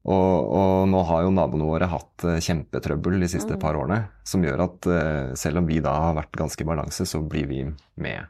Og, 0.06 0.54
og 0.54 0.88
nå 0.88 1.06
har 1.06 1.24
jo 1.24 1.32
naboene 1.32 1.68
våre 1.68 1.90
hatt 1.90 2.24
eh, 2.24 2.40
kjempetrøbbel 2.40 3.20
de 3.20 3.28
siste 3.28 3.56
Mm. 3.56 3.60
par 3.60 3.74
årene, 3.74 4.08
som 4.24 4.42
gjør 4.42 4.64
at 4.64 5.38
selv 5.38 5.58
om 5.58 5.66
vi 5.66 5.80
da 5.82 5.92
har 5.92 6.16
vært 6.16 6.32
ganske 6.32 6.62
i 6.62 6.64
balanse, 6.64 7.04
så 7.04 7.28
blir 7.28 7.48
vi 7.48 7.66
med 7.98 8.28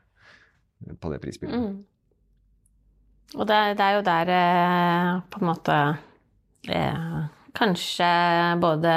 på 0.99 1.11
det 1.11 1.21
prisbildet. 1.21 1.59
Mm. 1.59 1.83
Og 3.35 3.47
det, 3.47 3.57
det 3.75 3.83
er 3.83 3.97
jo 3.97 4.05
der 4.07 4.29
eh, 4.31 5.15
på 5.31 5.41
en 5.41 5.49
måte 5.49 5.79
eh, 6.71 7.25
Kanskje 7.57 8.07
både 8.61 8.91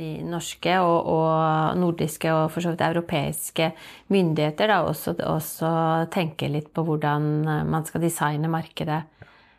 i 0.00 0.10
norske 0.24 0.72
og, 0.80 1.08
og 1.12 1.76
nordiske 1.76 2.30
og 2.32 2.46
for 2.54 2.64
så 2.64 2.70
vidt 2.72 2.84
europeiske 2.86 3.66
myndigheter 4.14 4.70
da 4.72 4.78
også, 4.88 5.12
også 5.28 5.72
tenker 6.14 6.48
litt 6.48 6.70
på 6.72 6.84
hvordan 6.86 7.26
man 7.68 7.84
skal 7.84 8.06
designe 8.06 8.48
markedet 8.48 9.02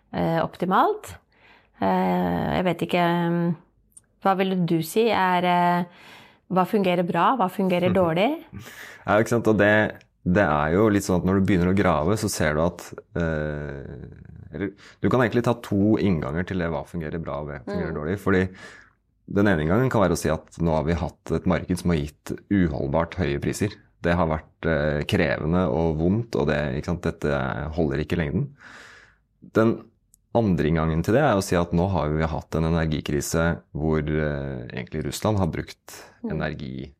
eh, 0.10 0.40
optimalt. 0.42 1.12
Eh, 1.78 2.48
jeg 2.58 2.66
vet 2.66 2.82
ikke 2.88 3.06
Hva 4.26 4.34
ville 4.40 4.58
du 4.66 4.80
si 4.86 5.06
er 5.14 5.46
Hva 6.50 6.66
fungerer 6.66 7.06
bra, 7.06 7.36
hva 7.38 7.52
fungerer 7.52 7.94
dårlig? 8.02 8.32
Ja, 9.06 9.20
ikke 9.20 9.36
sant? 9.36 9.54
Og 9.54 9.62
det, 9.62 9.74
det 10.24 10.44
er 10.48 10.74
jo 10.78 10.86
litt 10.90 11.04
sånn 11.04 11.20
at 11.20 11.26
når 11.28 11.40
du 11.42 11.46
begynner 11.50 11.72
å 11.74 11.76
grave, 11.76 12.16
så 12.18 12.30
ser 12.32 12.56
du 12.56 12.62
at 12.64 12.84
eh, 13.20 14.08
eller, 14.54 14.70
Du 15.02 15.10
kan 15.10 15.20
egentlig 15.24 15.44
ta 15.44 15.54
to 15.66 15.98
innganger 16.00 16.46
til 16.48 16.62
det 16.64 16.70
hva 16.72 16.84
fungerer 16.88 17.20
bra 17.20 17.42
og 17.42 17.50
hva 17.50 17.60
fungerer 17.66 17.92
Mm. 17.92 17.98
dårlig. 18.00 18.20
fordi 18.20 18.44
den 19.34 19.48
ene 19.48 19.64
inngangen 19.64 19.90
kan 19.90 20.02
være 20.04 20.16
å 20.16 20.20
si 20.20 20.30
at 20.30 20.58
nå 20.60 20.72
har 20.76 20.84
vi 20.84 20.94
hatt 21.00 21.32
et 21.32 21.46
marked 21.48 21.80
som 21.80 21.92
har 21.92 21.98
gitt 21.98 22.34
uholdbart 22.52 23.16
høye 23.16 23.40
priser. 23.40 23.72
Det 24.04 24.16
har 24.16 24.28
vært 24.28 24.68
eh, 24.68 25.04
krevende 25.08 25.68
og 25.72 25.98
vondt, 25.98 26.36
og 26.36 26.48
det, 26.48 26.60
ikke 26.78 26.92
sant? 26.92 27.02
dette 27.08 27.32
holder 27.76 28.04
ikke 28.04 28.18
i 28.18 28.20
lengden. 28.20 28.48
Den 29.56 29.78
andre 30.36 30.68
inngangen 30.68 31.04
til 31.06 31.14
det 31.16 31.22
er 31.24 31.36
å 31.38 31.44
si 31.46 31.56
at 31.56 31.72
nå 31.76 31.88
har 31.94 32.10
vi 32.10 32.24
hatt 32.26 32.56
en 32.56 32.68
energikrise 32.68 33.60
hvor 33.76 34.00
eh, 34.02 34.68
egentlig 34.72 35.06
Russland 35.08 35.38
har 35.40 35.48
brukt 35.48 36.00
Mm. 36.24 36.32
energi 36.38 36.94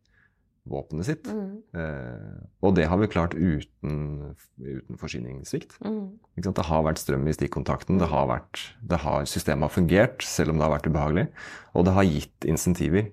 våpenet 0.70 1.08
sitt. 1.08 1.28
Mm. 1.28 1.58
Eh, 1.76 2.44
og 2.64 2.76
det 2.78 2.86
har 2.88 3.00
vi 3.02 3.10
klart 3.12 3.36
uten, 3.36 4.36
uten 4.64 5.00
forsyningssvikt. 5.00 5.76
Mm. 5.84 6.16
Det 6.40 6.68
har 6.70 6.86
vært 6.86 7.02
strøm 7.02 7.28
i 7.28 7.36
stikkontakten, 7.36 8.00
det 8.00 8.08
har 8.12 8.30
vært, 8.32 8.62
det 8.80 9.02
har, 9.04 9.28
systemet 9.30 9.68
har 9.68 9.76
fungert 9.76 10.24
selv 10.26 10.54
om 10.54 10.62
det 10.62 10.68
har 10.68 10.76
vært 10.78 10.88
ubehagelig, 10.88 11.28
og 11.76 11.88
det 11.88 11.96
har 11.98 12.08
gitt 12.08 12.48
insentiver. 12.48 13.12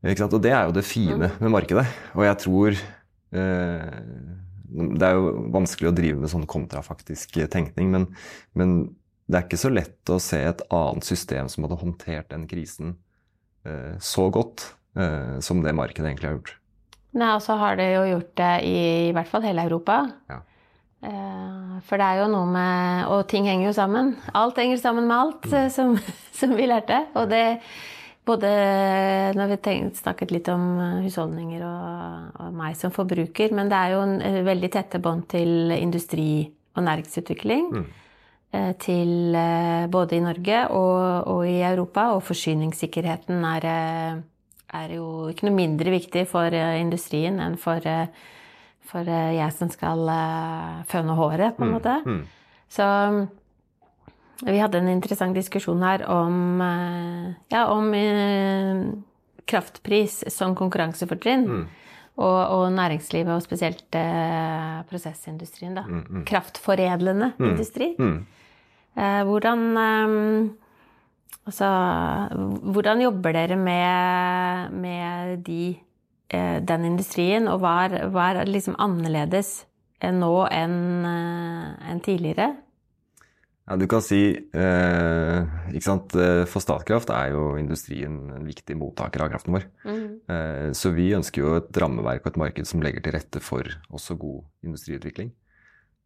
Og 0.00 0.38
det 0.40 0.54
er 0.54 0.64
jo 0.64 0.76
det 0.78 0.86
fine 0.88 1.28
med 1.28 1.52
markedet. 1.52 1.84
Og 2.16 2.24
jeg 2.24 2.36
tror 2.40 2.70
eh, 2.72 3.90
Det 4.70 5.04
er 5.04 5.18
jo 5.18 5.34
vanskelig 5.52 5.90
å 5.90 5.94
drive 5.94 6.22
med 6.22 6.32
sånn 6.32 6.48
kontrafaktisk 6.48 7.36
tenkning, 7.52 7.92
men, 7.92 8.08
men 8.56 8.78
det 9.28 9.38
er 9.38 9.46
ikke 9.46 9.60
så 9.60 9.70
lett 9.70 10.10
å 10.10 10.16
se 10.22 10.40
et 10.40 10.62
annet 10.72 11.06
system 11.06 11.50
som 11.52 11.66
hadde 11.66 11.78
håndtert 11.82 12.30
den 12.32 12.48
krisen 12.50 12.96
eh, 13.68 13.98
så 14.00 14.30
godt 14.32 14.70
som 15.40 15.60
det 15.62 15.70
markedet 15.78 16.08
egentlig 16.08 16.26
har 16.26 16.34
gjort. 16.34 16.54
Nei, 17.14 17.28
og 17.36 17.42
så 17.44 17.54
har 17.58 17.76
det 17.78 17.88
jo 17.92 18.02
gjort 18.08 18.32
det 18.38 18.54
i, 18.66 18.78
i 19.08 19.12
hvert 19.14 19.30
fall 19.30 19.44
hele 19.46 19.62
Europa. 19.66 20.00
Ja. 20.30 20.40
Eh, 21.00 21.78
for 21.86 21.96
det 21.96 22.06
er 22.06 22.18
jo 22.20 22.26
noe 22.28 22.44
med 22.52 23.06
Og 23.08 23.22
ting 23.30 23.46
henger 23.48 23.70
jo 23.70 23.72
sammen. 23.72 24.10
Alt 24.36 24.58
henger 24.60 24.76
sammen 24.82 25.06
med 25.08 25.16
alt, 25.16 25.46
mm. 25.48 25.70
som, 25.72 25.94
som 26.40 26.52
vi 26.58 26.68
lærte. 26.68 27.04
Og 27.18 27.30
det 27.30 27.44
både 28.28 28.50
når 29.34 29.48
vi 29.54 29.56
tenkt, 29.64 29.96
snakket 29.98 30.30
litt 30.30 30.48
om 30.52 30.64
eh, 30.78 30.98
husholdninger 31.06 31.64
og, 31.66 32.36
og, 32.44 32.50
meg 32.54 32.76
som 32.78 32.92
forbruker, 32.94 33.54
men 33.56 33.72
det 33.72 33.78
er 33.78 33.94
jo 33.96 34.02
en, 34.04 34.20
veldig 34.46 34.70
tette 34.70 35.00
bånd 35.02 35.24
til 35.32 35.72
industri 35.74 36.44
og 36.76 36.84
næringsutvikling. 36.86 37.64
Mm. 37.74 37.88
Eh, 38.50 38.70
til 38.82 39.34
eh, 39.38 39.86
både 39.90 40.18
i 40.18 40.22
Norge 40.22 40.60
og, 40.74 41.26
og, 41.32 41.42
i 41.48 41.60
Europa. 41.62 42.10
Og 42.16 42.22
forsyningssikkerheten 42.28 43.44
er, 43.56 43.66
eh, 43.72 44.20
er, 44.72 44.88
jo 44.96 45.28
ikke 45.32 45.46
noe 45.48 45.56
mindre 45.56 45.90
viktig 45.90 46.26
for 46.30 46.50
industrien 46.54 47.40
enn 47.40 47.56
for, 47.58 47.80
for 48.90 49.04
jeg 49.10 49.52
som 49.56 49.70
skal 49.72 50.04
føne 50.90 51.16
håret, 51.18 51.56
på 51.56 51.64
en 51.64 51.70
Mm. 51.70 51.74
måte. 51.78 51.96
Mm. 52.06 52.22
Så 52.70 52.86
vi 54.46 54.58
hadde 54.58 54.78
en 54.78 54.88
interessant 54.88 55.34
diskusjon 55.34 55.82
her 55.82 56.04
om, 56.08 56.60
ja, 57.50 57.66
om 57.72 57.90
kraftpris 59.50 60.24
som 60.32 60.54
konkurransefortrinn. 60.58 61.46
Mm. 61.48 61.66
Og, 62.20 62.40
og, 62.52 62.66
næringslivet, 62.76 63.30
og 63.32 63.40
spesielt 63.40 63.96
eh, 63.96 64.80
prosessindustrien. 64.90 65.74
Da. 65.78 65.86
Mm, 65.88 66.02
mm. 66.10 66.24
Kraftforedlende 66.28 67.30
Mm. 67.38 67.46
industri. 67.50 67.86
Eh, 67.96 69.22
hvordan 69.24 69.62
eh, 69.80 70.50
Altså 71.48 71.68
Hvordan 72.70 73.02
jobber 73.02 73.34
dere 73.34 73.56
med, 73.58 74.74
med 74.76 75.44
de, 75.46 75.76
eh, 76.30 76.58
den 76.62 76.84
industrien, 76.92 77.48
og 77.48 77.62
hva 77.64 77.76
er, 77.88 78.08
hva 78.12 78.30
er 78.32 78.50
liksom 78.50 78.78
annerledes 78.78 79.64
nå 80.00 80.34
enn 80.48 81.04
en 81.04 82.00
tidligere? 82.04 82.54
Ja, 83.70 83.76
du 83.78 83.84
kan 83.86 84.02
si 84.02 84.18
eh, 84.34 85.50
ikke 85.70 85.86
sant? 85.86 86.14
eh, 86.18 86.42
For 86.50 86.64
Statkraft 86.64 87.12
er 87.14 87.36
jo 87.36 87.52
industrien 87.60 88.16
en 88.34 88.48
viktig 88.48 88.74
mottaker 88.80 89.22
av 89.22 89.30
kraften 89.30 89.54
vår. 89.54 89.68
Eh, 89.86 90.70
så 90.74 90.90
vi 90.96 91.12
ønsker 91.14 91.44
jo 91.44 91.52
et 91.60 91.78
rammeverk 91.78 92.24
og 92.24 92.32
et 92.32 92.40
marked 92.42 92.66
som 92.66 92.82
legger 92.82 93.04
til 93.04 93.14
rette 93.14 93.42
for 93.44 93.70
også 93.94 94.16
god 94.18 94.42
industriutvikling. 94.66 95.30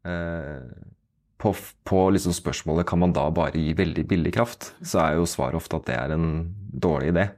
Eh, 0.05 0.67
på 1.41 1.55
på 1.85 2.01
liksom 2.15 2.35
spørsmålet 2.37 2.87
kan 2.89 3.01
man 3.03 3.13
da 3.15 3.27
bare 3.35 3.59
gi 3.59 3.75
veldig 3.77 4.07
billig 4.09 4.35
kraft, 4.37 4.73
så 4.83 5.03
er 5.03 5.19
jo 5.19 5.29
svaret 5.29 5.59
ofte 5.59 5.81
at 5.81 5.89
det 5.89 5.97
er 5.99 6.15
en 6.15 6.29
dårlig 6.71 7.13
idé. 7.15 7.29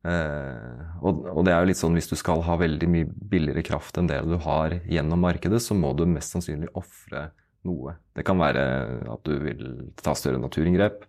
Uh, 0.00 0.80
og, 1.04 1.26
og 1.28 1.42
det 1.44 1.52
er 1.52 1.60
jo 1.60 1.68
litt 1.68 1.80
sånn 1.80 1.98
hvis 1.98 2.08
du 2.08 2.14
skal 2.16 2.40
ha 2.46 2.54
veldig 2.56 2.88
mye 2.88 3.08
billigere 3.32 3.64
kraft 3.66 3.98
enn 4.00 4.08
det 4.08 4.22
du 4.24 4.38
har 4.40 4.78
gjennom 4.88 5.20
markedet, 5.20 5.60
så 5.60 5.76
må 5.76 5.92
du 5.92 6.06
mest 6.08 6.32
sannsynlig 6.32 6.70
ofre 6.78 7.28
noe. 7.68 7.98
Det 8.16 8.24
kan 8.24 8.40
være 8.40 8.64
at 9.12 9.24
du 9.28 9.34
vil 9.44 9.64
ta 10.00 10.14
større 10.16 10.40
naturinngrep. 10.40 11.04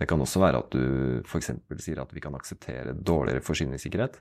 Det 0.00 0.08
kan 0.08 0.22
også 0.24 0.40
være 0.40 0.62
at 0.64 0.72
du 0.72 1.20
f.eks. 1.26 1.52
sier 1.84 2.00
at 2.00 2.14
vi 2.14 2.22
kan 2.24 2.34
akseptere 2.38 2.96
dårligere 2.96 3.44
forsyningssikkerhet. 3.44 4.16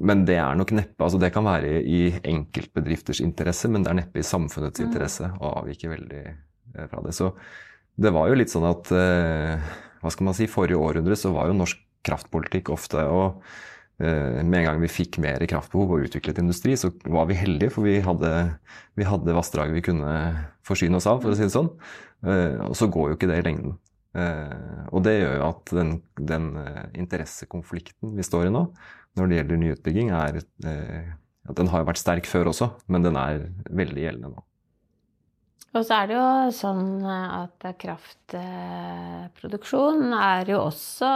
Men 0.00 0.24
det 0.24 0.38
er 0.40 0.56
nok 0.56 0.70
neppe 0.72 1.04
altså 1.04 1.18
Det 1.20 1.28
kan 1.34 1.44
være 1.44 1.82
i 1.84 1.98
enkeltbedrifters 2.24 3.20
interesse, 3.20 3.68
men 3.68 3.82
det 3.84 3.90
er 3.92 3.98
neppe 4.00 4.22
i 4.22 4.26
samfunnets 4.26 4.80
Mm. 4.80 4.86
interesse 4.88 5.30
å 5.40 5.50
avvike 5.60 5.90
veldig 5.92 6.22
eh, 6.26 6.86
fra 6.88 7.02
det. 7.04 7.12
Så 7.12 7.32
det 8.00 8.12
var 8.14 8.28
jo 8.30 8.38
litt 8.38 8.48
sånn 8.52 8.64
at 8.70 8.90
eh, 8.96 9.60
Hva 10.00 10.10
skal 10.10 10.24
man 10.24 10.34
si? 10.34 10.46
Forrige 10.48 10.80
århundre 10.80 11.16
så 11.16 11.32
var 11.34 11.50
jo 11.50 11.58
norsk 11.58 11.78
kraftpolitikk 12.02 12.70
ofte 12.72 13.02
å 13.04 13.42
eh, 14.00 14.40
med 14.42 14.60
en 14.62 14.64
gang 14.70 14.80
vi 14.80 14.88
fikk 14.88 15.18
mer 15.20 15.44
kraftbehov 15.44 15.90
og 15.92 16.06
utviklet 16.08 16.38
industri, 16.40 16.72
så 16.80 16.88
var 17.04 17.26
vi 17.28 17.36
heldige, 17.36 17.74
for 17.74 17.84
vi 17.84 17.98
hadde, 18.00 18.30
vi 18.96 19.04
hadde 19.04 19.36
vassdrag 19.36 19.74
vi 19.76 19.82
kunne 19.84 20.14
forsyne 20.64 20.96
oss 20.96 21.06
av, 21.10 21.20
for 21.20 21.34
å 21.34 21.36
si 21.36 21.44
det 21.44 21.52
sånn. 21.52 21.68
Eh, 22.24 22.56
Og 22.64 22.72
så 22.80 22.88
går 22.88 23.10
jo 23.10 23.16
ikke 23.18 23.28
det 23.28 23.42
i 23.42 23.46
lengden. 23.50 23.76
Eh, 24.10 24.90
Og 24.90 25.04
det 25.06 25.20
gjør 25.20 25.36
jo 25.38 25.44
at 25.46 25.70
den, 25.76 25.90
den 26.18 26.48
eh, 26.58 26.86
interessekonflikten 26.98 28.16
vi 28.16 28.22
står 28.26 28.46
i 28.48 28.54
nå, 28.54 28.62
når 29.18 29.24
det 29.30 29.36
gjelder 29.38 29.60
nyutbygging, 29.62 30.08
er 30.14 30.34
eh, 30.66 31.06
at 31.48 31.56
Den 31.56 31.70
har 31.72 31.86
vært 31.86 32.02
sterk 32.02 32.26
før 32.28 32.50
også, 32.50 32.66
men 32.90 33.02
den 33.06 33.16
er 33.16 33.34
veldig 33.70 34.02
gjeldende 34.02 34.30
nå. 34.34 34.40
Og 35.70 35.84
så 35.86 35.92
er 36.00 36.04
det 36.10 36.16
jo 36.16 36.26
sånn 36.50 37.06
at 37.06 37.62
kraftproduksjon 37.78 40.10
er 40.18 40.42
jo 40.50 40.58
også 40.66 41.06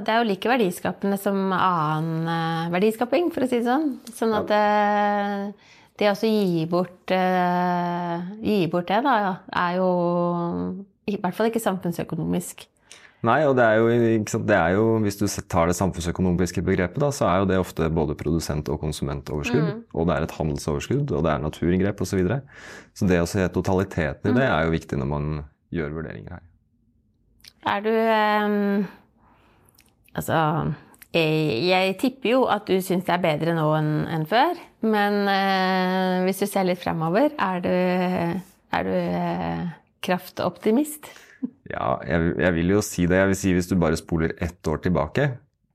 Det 0.00 0.08
er 0.08 0.16
jo 0.22 0.30
like 0.30 0.48
verdiskapende 0.48 1.18
som 1.20 1.52
annen 1.52 2.72
verdiskaping, 2.72 3.28
for 3.34 3.44
å 3.44 3.48
si 3.50 3.60
det 3.60 3.68
sånn. 3.68 4.00
Sånn 4.16 4.32
at 4.38 4.48
det, 4.48 4.64
det 6.00 6.08
å 6.08 6.16
gi 6.24 6.64
bort, 6.72 7.12
gi 7.12 8.56
bort 8.72 8.88
det, 8.88 9.04
da, 9.04 9.36
er 9.52 9.76
jo 9.76 9.92
i 11.10 11.20
hvert 11.20 11.36
fall 11.36 11.50
ikke 11.50 11.62
samfunnsøkonomisk. 11.62 12.66
Nei, 13.26 13.42
og 13.44 13.52
det 13.58 13.64
er, 13.66 13.76
jo, 13.76 13.88
det 14.48 14.56
er 14.56 14.74
jo, 14.78 14.84
hvis 15.04 15.18
du 15.20 15.26
tar 15.52 15.68
det 15.68 15.76
samfunnsøkonomiske 15.76 16.62
begrepet, 16.64 17.02
da, 17.02 17.10
så 17.12 17.26
er 17.28 17.42
jo 17.42 17.48
det 17.50 17.58
ofte 17.60 17.90
både 17.92 18.16
produsent- 18.16 18.70
og 18.72 18.80
konsumentoverskudd. 18.80 19.66
Mm. 19.66 19.82
Og 19.92 20.08
det 20.08 20.14
er 20.14 20.24
et 20.24 20.36
handelsoverskudd, 20.38 21.12
og 21.12 21.26
det 21.26 21.34
er 21.34 21.42
naturinngrep 21.44 22.00
osv. 22.00 22.14
Så, 22.14 22.20
videre. 22.22 22.40
så 22.96 23.08
det 23.10 23.20
å 23.20 23.28
se 23.28 23.44
totaliteten 23.52 24.32
i 24.32 24.38
det 24.38 24.46
er 24.46 24.64
jo 24.64 24.72
viktig 24.72 25.00
når 25.02 25.10
man 25.10 25.28
gjør 25.74 25.98
vurderinger 25.98 26.38
her. 26.38 26.46
Er 27.70 27.84
du 27.84 27.92
um, 27.92 28.86
Altså 30.16 30.38
jeg, 31.14 31.66
jeg 31.66 31.96
tipper 32.00 32.32
jo 32.32 32.44
at 32.50 32.64
du 32.70 32.78
syns 32.82 33.04
det 33.06 33.14
er 33.16 33.22
bedre 33.22 33.54
nå 33.56 33.66
enn 33.76 33.92
en 34.14 34.26
før. 34.30 34.58
Men 34.86 35.20
uh, 35.26 36.24
hvis 36.24 36.40
du 36.40 36.46
ser 36.48 36.68
litt 36.68 36.80
fremover, 36.80 37.34
er 37.36 37.62
du, 37.64 37.74
er 38.78 38.86
du 38.86 38.94
eh, 38.94 39.64
kraftoptimist? 40.04 41.10
Ja, 41.70 41.94
jeg, 42.04 42.34
jeg 42.36 42.52
vil 42.52 42.68
jo 42.74 42.80
si 42.84 43.06
det. 43.08 43.16
Jeg 43.16 43.28
vil 43.30 43.36
si 43.38 43.50
hvis 43.56 43.68
du 43.70 43.76
bare 43.80 43.96
spoler 43.96 44.34
ett 44.44 44.66
år 44.68 44.82
tilbake 44.84 45.22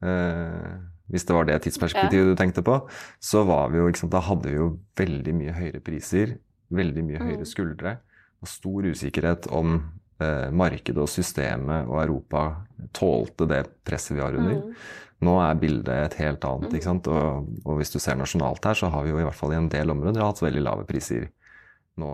eh, 0.06 0.74
Hvis 1.10 1.26
det 1.26 1.34
var 1.34 1.48
det 1.50 1.56
tidsperspektivet 1.64 2.28
du 2.30 2.36
tenkte 2.38 2.62
på, 2.62 2.76
så 3.18 3.42
var 3.48 3.72
vi 3.74 3.80
jo, 3.80 3.88
sant, 3.98 4.12
da 4.14 4.22
hadde 4.28 4.52
vi 4.52 4.60
jo 4.60 4.68
veldig 5.00 5.34
mye 5.40 5.56
høyere 5.58 5.82
priser, 5.82 6.36
veldig 6.70 7.06
mye 7.08 7.18
Mm. 7.18 7.26
høyere 7.32 7.48
skuldre 7.50 7.96
og 8.44 8.52
stor 8.52 8.86
usikkerhet 8.92 9.48
om 9.58 9.74
eh, 10.22 10.52
markedet 10.54 11.02
og 11.02 11.10
systemet 11.10 11.90
og 11.90 11.98
Europa 12.04 12.44
tålte 12.94 13.48
det 13.50 13.64
presset 13.88 14.18
vi 14.20 14.22
har 14.22 14.38
under. 14.38 14.62
Mm. 14.62 14.74
Nå 15.26 15.38
er 15.42 15.62
bildet 15.66 15.96
et 16.12 16.20
helt 16.22 16.46
annet. 16.46 16.74
ikke 16.78 16.90
sant? 16.92 17.08
Og, 17.10 17.48
og 17.66 17.80
hvis 17.80 17.94
du 17.96 17.98
ser 18.04 18.20
nasjonalt 18.22 18.62
her, 18.70 18.78
så 18.78 18.92
har 18.94 19.02
vi 19.08 19.16
jo 19.16 19.18
i 19.22 19.26
hvert 19.26 19.40
fall 19.42 19.56
i 19.56 19.62
en 19.64 19.72
del 19.72 19.90
områder 19.96 20.22
hatt 20.22 20.46
veldig 20.46 20.62
lave 20.62 20.86
priser 20.86 21.32
nå 21.98 22.12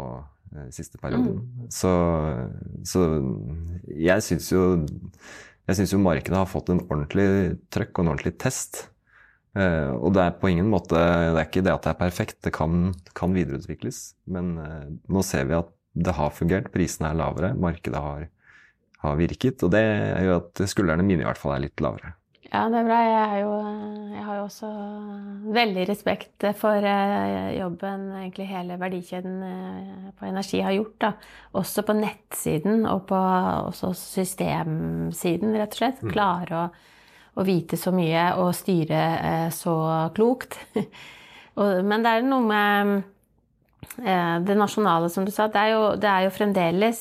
siste 0.76 1.00
perioden. 1.02 1.68
Så, 1.72 1.92
så 2.88 3.06
jeg 3.88 4.26
syns 4.26 4.50
jo 4.52 4.64
jeg 5.70 5.78
syns 5.78 5.94
jo 5.94 6.02
markedet 6.02 6.36
har 6.36 6.50
fått 6.50 6.72
en 6.74 6.82
ordentlig 6.88 7.28
trøkk 7.72 7.94
og 7.94 8.04
en 8.04 8.12
ordentlig 8.14 8.34
test. 8.42 8.86
Eh, 9.56 9.92
og 9.94 10.16
det 10.16 10.24
er 10.24 10.38
på 10.40 10.48
ingen 10.48 10.70
måte 10.72 10.96
Det 10.96 11.36
er 11.36 11.44
ikke 11.44 11.64
det 11.66 11.74
at 11.74 11.84
det 11.84 11.92
er 11.92 12.00
perfekt, 12.00 12.38
det 12.48 12.54
kan, 12.56 12.94
kan 13.18 13.36
videreutvikles. 13.36 14.02
Men 14.32 14.56
eh, 14.60 14.88
nå 15.12 15.24
ser 15.28 15.48
vi 15.50 15.60
at 15.60 15.72
det 15.92 16.16
har 16.16 16.32
fungert, 16.32 16.72
prisene 16.72 17.12
er 17.12 17.20
lavere, 17.20 17.52
markedet 17.60 18.00
har, 18.00 18.28
har 19.04 19.20
virket. 19.20 19.64
Og 19.64 19.74
det 19.76 19.84
gjør 19.84 20.40
at 20.40 20.64
skuldrene 20.72 21.06
mine 21.08 21.24
i 21.24 21.28
hvert 21.28 21.40
fall 21.40 21.56
er 21.58 21.66
litt 21.68 21.84
lavere. 21.84 22.16
Ja, 22.52 22.66
det 22.68 22.82
er 22.82 22.88
bra. 22.88 22.98
Jeg, 23.08 23.20
er 23.32 23.38
jo, 23.46 23.52
jeg 24.12 24.24
har 24.28 24.38
jo 24.42 24.44
også 24.44 24.70
veldig 25.56 25.84
respekt 25.88 26.46
for 26.60 26.84
eh, 26.84 27.54
jobben 27.56 28.10
egentlig 28.20 28.48
hele 28.50 28.76
verdikjeden 28.80 29.38
eh, 29.48 30.10
på 30.20 30.28
energi 30.28 30.60
har 30.60 30.76
gjort. 30.76 30.98
Da. 31.00 31.12
Også 31.62 31.86
på 31.88 31.96
nettsiden 31.96 32.84
og 32.92 33.06
på 33.08 33.20
også 33.70 33.94
systemsiden, 33.96 35.56
rett 35.56 35.78
og 35.78 35.80
slett. 35.80 36.02
Klare 36.12 36.58
å, 36.60 36.66
å 37.40 37.46
vite 37.48 37.80
så 37.80 37.94
mye 37.96 38.26
og 38.44 38.52
styre 38.58 39.00
eh, 39.30 39.48
så 39.56 39.76
klokt. 40.18 40.60
men 41.56 42.04
det 42.04 42.18
er 42.18 42.28
noe 42.28 42.44
med 42.52 43.08
det 44.02 44.56
nasjonale, 44.60 45.08
som 45.10 45.24
du 45.26 45.32
sa. 45.34 45.48
Det 45.52 45.62
er 45.62 45.72
jo, 45.72 45.86
det 46.00 46.10
er 46.10 46.28
jo 46.28 46.34
fremdeles 46.36 47.00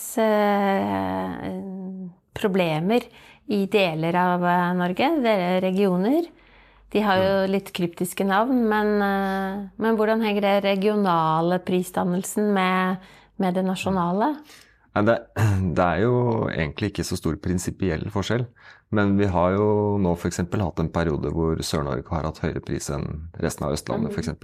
problemer 2.39 3.05
i 3.51 3.65
deler 3.71 4.17
av 4.19 4.45
eh, 4.47 4.69
Norge, 4.79 5.11
deler 5.25 5.61
regioner. 5.65 6.29
De 6.91 7.03
har 7.07 7.21
jo 7.23 7.35
litt 7.51 7.71
kryptiske 7.75 8.27
navn, 8.27 8.65
men, 8.71 8.97
eh, 9.03 9.61
men 9.83 9.99
hvordan 9.99 10.23
henger 10.27 10.47
det 10.47 10.57
regionale 10.67 11.61
prisdannelsen 11.67 12.51
med, 12.55 13.13
med 13.43 13.59
det 13.59 13.67
nasjonale? 13.67 14.35
Det, 14.95 15.17
det, 15.77 15.87
er 15.87 16.03
jo 16.05 16.15
egentlig 16.51 16.93
ikke 16.93 17.07
så 17.07 17.19
stor 17.19 17.39
prinsipiell 17.43 18.07
forskjell. 18.11 18.47
Men 18.95 19.15
vi 19.19 19.29
har 19.31 19.55
jo 19.55 19.99
nå 20.03 20.17
f.eks. 20.19 20.43
hatt 20.51 20.83
en 20.83 20.91
periode 20.91 21.31
hvor 21.35 21.63
Sør-Norge 21.63 22.11
har 22.11 22.27
hatt 22.27 22.43
høyere 22.43 22.63
pris 22.65 22.91
enn 22.91 23.07
resten 23.39 23.69
av 23.69 23.77
Østlandet 23.77 24.15
f.eks. 24.15 24.35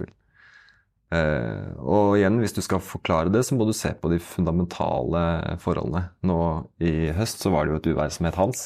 Eh, 1.15 1.67
og 1.79 2.17
igjen, 2.17 2.39
hvis 2.43 2.55
du 2.57 2.59
skal 2.63 2.83
forklare 2.83 3.31
det, 3.31 3.45
så 3.47 3.55
må 3.55 3.67
du 3.67 3.73
se 3.75 3.93
på 3.95 4.11
de 4.11 4.19
fundamentale 4.19 5.57
forholdene. 5.63 6.09
Nå 6.27 6.39
i 6.83 7.11
høst 7.15 7.43
så 7.43 7.53
var 7.53 7.65
det 7.65 7.75
jo 7.75 7.81
et 7.81 7.91
uvær 7.93 8.11
som 8.13 8.27
het 8.27 8.39
Hans, 8.39 8.65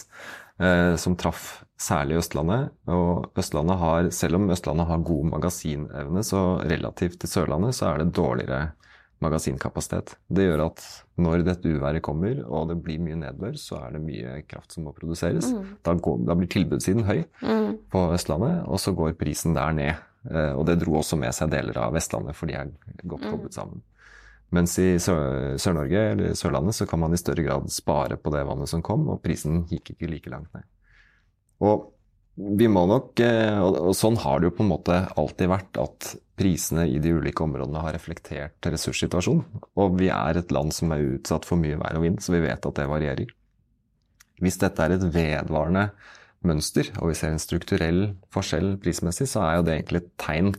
eh, 0.61 0.95
som 1.01 1.17
traff 1.19 1.61
særlig 1.81 2.19
Østlandet. 2.21 2.73
Og 2.89 3.31
Østlandet 3.37 3.81
har, 3.81 4.11
selv 4.15 4.39
om 4.39 4.49
Østlandet 4.53 4.89
har 4.89 5.05
god 5.05 5.31
magasinevne, 5.35 6.25
så 6.25 6.43
relativt 6.65 7.21
til 7.21 7.29
Sørlandet 7.29 7.77
så 7.77 7.91
er 7.91 8.01
det 8.01 8.13
dårligere 8.17 8.71
magasinkapasitet. 9.21 10.15
Det 10.33 10.47
gjør 10.47 10.63
at 10.65 10.81
når 11.21 11.43
dette 11.45 11.69
uværet 11.69 12.01
kommer 12.01 12.39
og 12.47 12.71
det 12.71 12.79
blir 12.81 13.01
mye 13.03 13.19
nedbør, 13.19 13.57
så 13.59 13.83
er 13.85 13.95
det 13.95 14.01
mye 14.01 14.39
kraft 14.49 14.73
som 14.73 14.87
må 14.87 14.95
produseres. 14.97 15.51
Mm. 15.53 15.75
Da, 15.85 15.93
går, 15.93 16.23
da, 16.25 16.37
blir 16.39 16.49
tilbudssiden 16.49 17.05
høy 17.05 17.21
mm. 17.41 17.67
på 17.93 18.05
Østlandet, 18.15 18.63
og 18.65 18.81
så 18.81 18.95
går 18.97 19.13
prisen 19.19 19.53
der 19.57 19.77
ned. 19.77 20.07
Eh, 20.29 20.53
og 20.53 20.65
det 20.69 20.77
dro 20.81 20.99
også 20.99 21.17
med 21.19 21.33
seg 21.35 21.51
deler 21.53 21.77
av 21.81 21.95
Vestlandet, 21.95 22.37
for 22.37 22.49
de 22.49 22.59
er 22.59 22.69
godt 23.01 23.25
mm. 23.25 23.31
koblet 23.31 23.57
sammen. 23.57 23.81
Mens 24.51 24.75
i 24.83 24.97
Sør-Norge 24.99 26.03
eller 26.11 26.35
Sørlandet 26.35 26.75
så 26.75 26.85
kan 26.89 26.99
man 26.99 27.15
i 27.15 27.19
større 27.19 27.45
grad 27.45 27.71
spare 27.71 28.17
på 28.19 28.33
det 28.33 28.43
vannet 28.49 28.69
som 28.69 28.83
kom, 28.83 29.07
og 29.13 29.21
prisen 29.23 29.63
gikk 29.69 29.93
ikke 29.93 30.11
like 30.11 30.33
langt 30.33 30.51
ned. 30.57 30.67
Og 31.63 31.87
vi 32.35 32.67
må 32.71 32.83
nok, 32.89 33.19
eh, 33.23 33.59
og 33.61 33.93
sånn 33.95 34.17
har 34.23 34.39
det 34.39 34.49
jo 34.49 34.57
på 34.59 34.65
en 34.65 34.71
måte 34.71 34.97
alltid 35.19 35.51
vært, 35.51 35.79
at 35.81 36.13
prisene 36.39 36.87
i 36.89 36.99
de 37.01 37.13
ulike 37.13 37.43
områdene 37.43 37.83
har 37.83 37.95
reflektert 37.95 38.71
ressurssituasjonen. 38.71 39.63
Og 39.79 39.99
vi 39.99 40.09
er 40.13 40.39
et 40.39 40.53
land 40.53 40.73
som 40.75 40.93
er 40.95 41.03
utsatt 41.17 41.45
for 41.47 41.61
mye 41.61 41.79
vær 41.79 41.99
og 41.99 42.07
vind, 42.07 42.21
så 42.23 42.33
vi 42.33 42.43
vet 42.43 42.65
at 42.65 42.79
det 42.79 42.87
varierer. 42.89 43.33
Hvis 44.41 44.57
dette 44.61 44.83
er 44.83 44.95
et 44.95 45.05
vedvarende 45.13 45.91
mønster, 46.47 46.89
og 46.99 47.11
vi 47.11 47.17
ser 47.19 47.35
en 47.35 47.41
strukturell 47.41 48.01
forskjell 48.33 48.75
prismessig, 48.81 49.29
så 49.29 49.43
er 49.45 49.59
jo 49.59 49.65
det 49.67 49.77
egentlig 49.77 50.03
et 50.03 50.11
tegn 50.21 50.55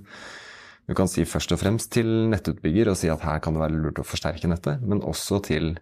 du 0.91 0.97
kan 0.99 1.07
si 1.07 1.23
først 1.29 1.53
og 1.55 1.61
fremst 1.61 1.93
til 1.95 2.09
nettutbygger 2.33 2.91
og 2.91 2.97
si 2.99 3.07
at 3.09 3.23
her 3.23 3.39
kan 3.43 3.55
det 3.55 3.63
være 3.63 3.79
lurt 3.79 4.01
å 4.03 4.05
forsterke 4.07 4.49
nettet, 4.51 4.83
men 4.83 4.99
også 5.07 5.39
til 5.47 5.77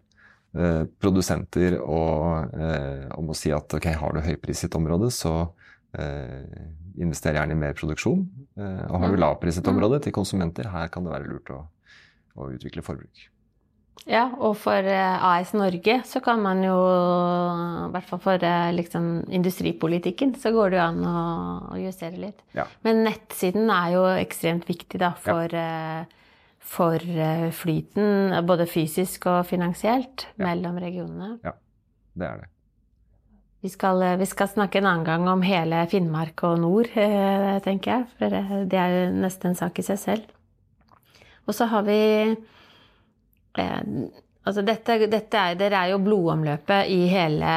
eh, 0.52 0.82
produsenter 1.00 1.78
og, 1.80 2.52
eh, 2.52 3.06
om 3.16 3.32
å 3.32 3.36
si 3.36 3.48
at 3.56 3.72
ok, 3.78 3.88
har 3.96 4.12
du 4.12 4.20
høypris 4.26 4.60
i 4.60 4.68
et 4.68 4.76
område, 4.76 5.08
så 5.14 5.48
Eh, 5.98 6.66
invester 7.02 7.34
gjerne 7.34 7.56
i 7.56 7.58
mer 7.58 7.74
produksjon. 7.74 8.22
Eh, 8.58 8.84
og 8.90 9.02
har 9.02 9.10
du 9.10 9.18
lavpris 9.18 9.58
i 9.58 9.62
et 9.62 9.70
område 9.70 9.98
til 10.04 10.14
konsumenter, 10.14 10.70
her 10.70 10.90
kan 10.92 11.06
det 11.06 11.14
være 11.14 11.30
lurt 11.30 11.50
å, 11.54 11.64
å 12.38 12.50
utvikle 12.54 12.84
forbruk. 12.86 13.24
Ja, 14.08 14.24
og 14.40 14.54
for 14.58 14.86
eh, 14.88 15.24
AS 15.28 15.52
Norge 15.52 15.98
så 16.08 16.22
kan 16.24 16.40
man 16.42 16.62
jo, 16.64 16.76
i 17.86 17.90
hvert 17.92 18.08
fall 18.08 18.22
for 18.24 18.46
liksom, 18.74 19.10
industripolitikken, 19.28 20.32
så 20.40 20.54
går 20.54 20.72
det 20.72 20.80
jo 20.80 20.86
an 20.86 21.02
å, 21.04 21.24
å 21.74 21.80
justere 21.80 22.22
litt. 22.28 22.40
Ja. 22.56 22.64
Men 22.86 23.04
nettsiden 23.06 23.68
er 23.74 23.96
jo 23.96 24.06
ekstremt 24.14 24.70
viktig 24.70 25.02
da, 25.02 25.12
for, 25.20 25.52
ja. 25.52 26.06
for 26.64 27.04
flyten, 27.60 28.38
både 28.48 28.68
fysisk 28.70 29.28
og 29.30 29.44
finansielt, 29.50 30.30
ja. 30.32 30.46
mellom 30.48 30.80
regionene. 30.80 31.36
Ja, 31.44 31.54
det 32.16 32.32
er 32.32 32.42
det. 32.44 32.50
Vi 33.60 33.68
skal, 33.68 34.00
vi 34.16 34.24
skal, 34.24 34.48
snakke 34.48 34.80
en 34.80 34.86
annen 34.88 35.04
gang 35.04 35.26
om 35.28 35.42
hele 35.44 35.82
Finnmark 35.92 36.40
og 36.48 36.62
nord, 36.62 36.88
eh, 36.96 37.58
tenker 37.64 37.92
jeg. 37.92 38.06
For 38.16 38.64
det 38.72 38.78
er 38.80 38.94
jo 38.94 39.02
nesten 39.20 39.52
en 39.52 39.58
sak 39.58 39.82
i 39.82 39.84
seg 39.84 40.00
selv. 40.00 40.30
Og 41.44 41.56
så 41.56 41.66
har 41.68 41.84
vi 41.84 41.98
eh, 43.58 44.20
Altså 44.40 44.62
dette, 44.64 44.96
dette 45.12 45.36
er, 45.36 45.56
dere 45.60 45.82
er 45.84 45.92
jo 45.92 46.00
blodomløpet 46.00 46.88
i 46.88 47.02
hele 47.12 47.50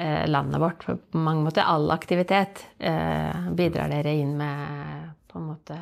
eh, 0.00 0.24
landet 0.32 0.62
vårt. 0.62 0.86
På 0.88 1.20
mange 1.20 1.44
måter 1.44 1.68
all 1.68 1.90
aktivitet 1.92 2.64
eh, 2.80 3.50
bidrar 3.52 3.92
dere 3.92 4.14
inn 4.16 4.32
med 4.38 5.12
på 5.28 5.42
en 5.42 5.50
måte 5.50 5.76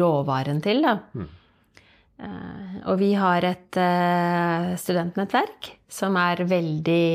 råvaren 0.00 0.58
til, 0.64 0.82
da. 0.82 0.96
Mm. 1.14 1.28
Eh, 2.16 2.74
og 2.90 2.98
vi 2.98 3.12
har 3.14 3.46
et 3.46 3.78
eh, 3.78 4.74
studentnettverk 4.82 5.70
som 5.86 6.18
er 6.18 6.42
veldig 6.50 7.06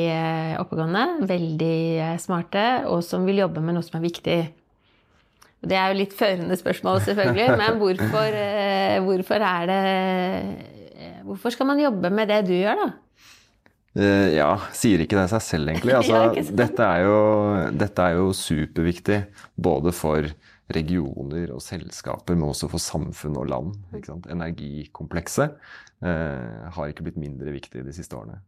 oppegående, 0.63 1.06
veldig 1.28 2.17
smarte, 2.23 2.65
og 2.88 3.04
som 3.04 3.28
vil 3.28 3.43
jobbe 3.43 3.60
med 3.60 3.76
noe 3.76 3.84
som 3.84 3.99
er 3.99 4.08
viktig. 4.08 4.41
Det 5.62 5.76
er 5.78 5.91
jo 5.91 5.99
litt 5.99 6.15
førende 6.15 6.56
spørsmål, 6.56 7.04
selvfølgelig, 7.04 7.52
men 7.62 7.82
hvorfor, 7.84 8.43
hvorfor 9.06 9.49
er 9.52 9.73
det 9.76 9.82
Hvorfor 11.32 11.56
skal 11.56 11.70
man 11.70 11.80
jobbe 11.80 12.12
med 12.13 12.30
det 12.32 12.44
du 12.50 12.54
gjør, 12.58 12.86
da? 12.86 12.91
Ja, 13.91 14.54
sier 14.72 15.02
ikke 15.04 15.17
det 15.20 15.28
seg 15.34 15.44
selv, 15.44 15.72
egentlig. 15.72 15.96
Altså, 16.00 16.20
ja, 16.32 16.44
dette, 16.62 16.86
er 16.86 17.08
jo, 17.08 17.17
dette 17.76 18.06
er 18.08 18.20
jo 18.20 18.30
superviktig 18.36 19.17
både 19.60 19.91
for 19.96 20.28
regioner 20.76 21.52
og 21.56 21.62
selskaper, 21.63 22.38
men 22.38 22.52
også 22.52 22.70
for 22.72 22.82
samfunn 22.82 23.38
og 23.39 23.50
land. 23.52 23.76
Energikomplekset 24.32 25.58
uh, 26.06 26.72
har 26.72 26.91
ikke 26.91 27.08
blitt 27.08 27.20
mindre 27.22 27.54
viktig 27.56 27.84
de 27.86 27.96
siste 27.96 28.17
årene. 28.17 28.39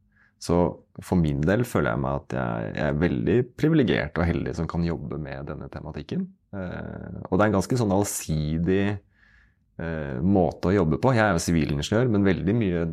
Så 0.43 0.57
for 0.99 1.19
min 1.19 1.39
del 1.45 1.63
føler 1.67 1.93
jeg 1.93 2.03
meg 2.03 2.19
at 2.19 2.35
jeg, 2.35 2.71
jeg 2.75 2.85
er 2.89 2.99
veldig 2.99 3.37
privilegert 3.59 4.19
og 4.19 4.27
heldig 4.27 4.55
som 4.57 4.67
kan 4.69 4.83
jobbe 4.83 5.19
med 5.21 5.47
denne 5.51 5.69
tematikken. 5.71 6.27
Uh, 6.55 7.23
og 7.29 7.37
det 7.37 7.45
er 7.45 7.49
en 7.51 7.59
ganske 7.59 7.79
sånn 7.79 7.95
allsidig 7.95 8.85
eh, 9.81 10.19
måte 10.21 10.71
å 10.71 10.75
jobbe 10.75 10.99
på. 11.01 11.13
Jeg 11.15 11.25
er 11.25 11.37
jo 11.37 11.43
sivilingeniør, 11.43 12.09
men 12.13 12.27
veldig 12.27 12.55
mye, 12.57 12.83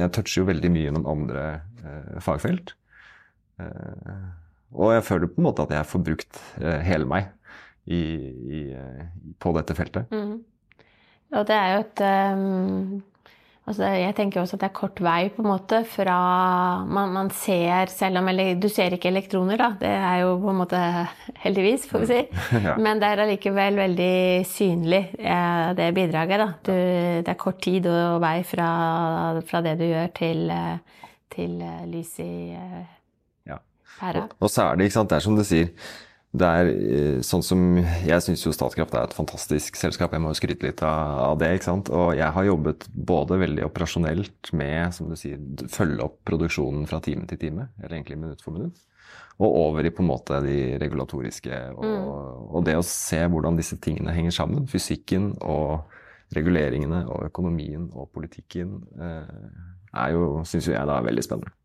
jeg 0.00 0.14
toucher 0.16 0.42
jo 0.42 0.48
veldig 0.50 0.70
mye 0.72 0.86
gjennom 0.88 1.08
andre 1.10 1.46
eh, 1.82 2.20
fagfelt. 2.24 2.74
Eh, 3.60 4.22
og 4.70 4.94
jeg 4.94 5.06
føler 5.06 5.32
på 5.32 5.42
en 5.42 5.48
måte 5.48 5.66
at 5.66 5.74
jeg 5.74 5.90
får 5.90 6.06
brukt 6.06 6.42
eh, 6.62 6.80
hele 6.86 7.08
meg 7.10 7.30
i, 7.90 8.00
i, 8.00 8.60
på 9.42 9.52
dette 9.56 9.74
feltet. 9.74 10.12
Mm. 10.14 10.38
Og 11.30 11.46
det 11.46 11.56
er 11.56 11.72
jo 11.72 11.82
et 11.84 12.02
um, 12.34 13.00
altså 13.70 13.88
Jeg 13.96 14.14
tenker 14.18 14.42
også 14.42 14.58
at 14.58 14.64
det 14.64 14.68
er 14.68 14.76
kort 14.76 15.00
vei 15.04 15.30
på 15.32 15.42
en 15.44 15.48
måte 15.48 15.80
fra 15.88 16.18
Man, 16.86 17.14
man 17.14 17.30
ser 17.34 17.92
selv 17.92 18.20
om 18.20 18.30
Du 18.60 18.68
ser 18.68 18.96
ikke 18.96 19.10
elektroner, 19.10 19.56
da. 19.56 19.70
Det 19.80 19.90
er 19.90 20.20
jo 20.24 20.36
på 20.42 20.52
en 20.52 20.60
måte 20.60 20.82
heldigvis, 21.44 21.88
får 21.90 22.04
vi 22.04 22.10
si. 22.10 22.20
ja. 22.66 22.76
Men 22.76 23.00
det 23.00 23.08
er 23.08 23.24
allikevel 23.24 23.80
veldig 23.80 24.46
synlig, 24.46 25.02
eh, 25.18 25.72
det 25.78 25.90
bidraget. 25.94 26.38
da. 26.38 26.48
Du, 26.66 26.72
det 26.72 27.28
er 27.28 27.40
kort 27.40 27.60
tid 27.62 27.86
og 27.90 28.20
vei 28.22 28.40
fra, 28.44 28.70
fra 29.46 29.64
det 29.64 29.78
du 29.80 29.86
gjør, 29.88 30.08
til, 30.16 30.48
til 31.30 31.60
lys 31.90 32.16
i 32.24 32.32
pæra. 34.00 34.24
Og, 34.24 34.36
og 34.40 34.50
så 34.50 34.62
er 34.62 34.78
det, 34.78 34.88
ikke 34.88 34.98
sant, 34.98 35.10
det 35.10 35.18
er 35.18 35.26
som 35.26 35.36
du 35.36 35.44
sier 35.46 35.68
det 36.30 36.46
er 36.46 36.68
eh, 36.70 37.22
sånn 37.26 37.42
som 37.42 37.62
Jeg 38.06 38.22
syns 38.22 38.44
jo 38.44 38.52
Statkraft 38.54 38.92
er 38.94 39.08
et 39.08 39.16
fantastisk 39.16 39.78
selskap. 39.78 40.12
Jeg 40.14 40.22
må 40.22 40.30
jo 40.30 40.38
skryte 40.38 40.68
litt 40.68 40.82
av, 40.86 41.34
det. 41.40 41.48
ikke 41.56 41.66
sant? 41.66 41.90
Og 41.90 42.12
jeg 42.14 42.30
har 42.36 42.46
jobbet 42.46 42.86
både 42.94 43.40
veldig 43.40 43.64
operasjonelt 43.66 44.52
med 44.54 44.94
som 44.94 45.10
du 45.10 45.16
sier, 45.18 45.40
følge 45.74 46.06
opp 46.06 46.20
produksjonen 46.30 46.86
fra 46.90 47.02
time 47.02 47.26
til 47.30 47.40
time, 47.40 47.66
eller 47.80 47.98
egentlig 47.98 48.20
minutt 48.20 48.46
for 48.46 48.54
minutt, 48.54 48.78
og 49.42 49.58
over 49.64 49.88
i 49.88 49.90
på 49.94 50.04
en 50.04 50.10
måte 50.12 50.38
de 50.44 50.58
regulatoriske. 50.78 51.62
Og, 51.74 51.82
mm. 51.82 52.08
og 52.54 52.66
det 52.68 52.78
å 52.78 52.86
se 52.86 53.24
hvordan 53.26 53.58
disse 53.58 53.80
tingene 53.82 54.14
henger 54.14 54.38
sammen, 54.38 54.70
fysikken 54.70 55.32
og 55.42 55.90
reguleringene 56.36 57.08
og 57.10 57.26
økonomien 57.26 57.88
og 57.90 58.12
politikken, 58.14 58.78
eh, 59.02 59.34
er 59.98 60.14
jo, 60.14 60.44
syns 60.46 60.70
jo 60.70 60.78
jeg 60.78 60.86
da 60.86 61.00
er 61.00 61.10
veldig 61.10 61.26
spennende. 61.26 61.56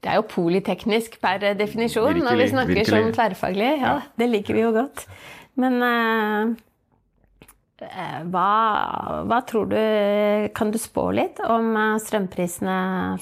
Det 0.00 0.08
er 0.08 0.16
jo 0.16 0.24
politeknisk 0.30 1.18
per 1.20 1.42
definisjon 1.58 2.08
virkelig, 2.08 2.24
når 2.24 2.40
vi 2.40 2.48
snakker 2.54 2.78
virkelig. 2.78 3.04
som 3.04 3.14
tverrfaglig. 3.18 3.70
Ja, 3.82 3.92
ja, 3.98 4.00
Det 4.16 4.28
liker 4.30 4.56
vi 4.56 4.62
jo 4.64 4.72
godt. 4.72 5.04
Men 5.60 5.76
uh, 5.84 6.54
hva, 8.32 8.48
hva, 9.28 9.38
tror 9.48 9.68
du 9.70 9.76
Kan 10.56 10.72
du 10.72 10.76
spå 10.80 11.06
litt 11.16 11.40
om 11.40 11.70
eh, 11.80 12.00
strømprisene 12.04 12.74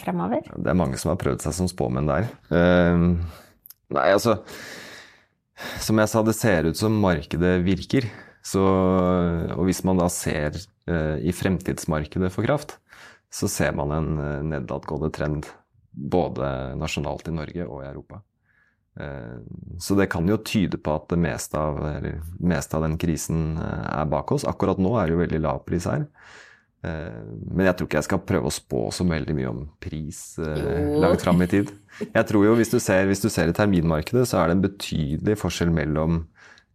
fremover? 0.03 0.49
Det 0.51 0.73
er 0.73 0.79
mange 0.79 0.99
som 0.99 1.13
har 1.13 1.21
prøvd 1.21 1.45
seg 1.47 1.55
som 1.61 1.71
spåmenn 1.71 2.11
der. 2.11 2.27
Uh, 2.51 3.15
nei, 3.95 4.09
altså 4.15 4.41
Som 5.83 5.99
jeg 6.03 6.11
sa, 6.11 6.23
det 6.27 6.35
ser 6.39 6.71
ut 6.71 6.79
som 6.79 6.99
markedet 7.03 7.59
virker. 7.67 8.07
Så, 8.47 8.63
og 8.63 9.65
hvis 9.67 9.83
man 9.85 9.99
da 9.99 10.07
ser 10.11 10.55
uh, 10.91 11.19
i 11.19 11.35
fremtidsmarkedet 11.35 12.31
for 12.35 12.47
kraft, 12.47 12.79
så 13.35 13.51
ser 13.51 13.75
man 13.77 13.91
en 13.93 14.13
nedadgående 14.55 15.11
trend 15.13 15.51
både 15.99 16.75
nasjonalt 16.79 17.29
i 17.29 17.35
Norge 17.35 17.67
og 17.67 17.83
i 17.83 17.89
Europa. 17.91 18.23
Eh, 18.99 19.39
så 19.79 19.95
det 19.99 20.09
kan 20.11 20.27
jo 20.29 20.41
tyde 20.43 20.81
på 20.83 20.97
at 20.97 21.07
det 21.13 21.21
meste 21.23 21.59
av, 21.61 21.79
meste 22.39 22.79
av 22.79 22.87
den 22.87 22.99
krisen 23.01 23.57
eh, 23.63 23.89
er 24.01 24.11
bak 24.11 24.33
oss. 24.35 24.47
Akkurat 24.49 24.81
nå 24.83 24.97
er 24.99 25.09
det 25.09 25.17
jo 25.17 25.23
veldig 25.23 25.43
lav 25.45 25.63
pris 25.69 25.87
her. 25.91 26.07
Eh, 26.87 27.23
men 27.51 27.67
jeg 27.67 27.79
tror 27.79 27.89
ikke 27.89 28.01
jeg 28.01 28.09
skal 28.09 28.25
prøve 28.27 28.51
å 28.51 28.55
spå 28.55 28.85
så 28.95 29.07
veldig 29.07 29.35
mye 29.39 29.53
om 29.53 29.63
pris 29.83 30.21
langt 30.39 31.25
fram 31.25 31.43
i 31.43 31.51
tid. 31.51 31.73
Jeg 32.07 32.27
tror 32.31 32.47
jo 32.47 32.57
hvis 32.59 32.75
du, 32.75 32.79
ser, 32.83 33.07
hvis 33.11 33.23
du 33.25 33.31
ser 33.33 33.51
i 33.51 33.57
terminmarkedet, 33.57 34.27
så 34.31 34.43
er 34.43 34.51
det 34.51 34.59
en 34.59 34.67
betydelig 34.67 35.39
forskjell 35.41 35.73
mellom 35.75 36.23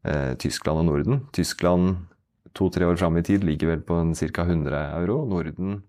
eh, 0.08 0.34
Tyskland 0.40 0.84
og 0.84 0.90
Norden. 0.92 1.24
Tyskland 1.36 2.06
to-tre 2.54 2.86
år 2.88 3.00
fram 3.00 3.18
i 3.18 3.26
tid 3.26 3.44
ligger 3.48 3.74
vel 3.74 3.84
på 3.88 4.00
ca. 4.14 4.46
100 4.46 4.84
euro. 5.02 5.24
Norden 5.28 5.82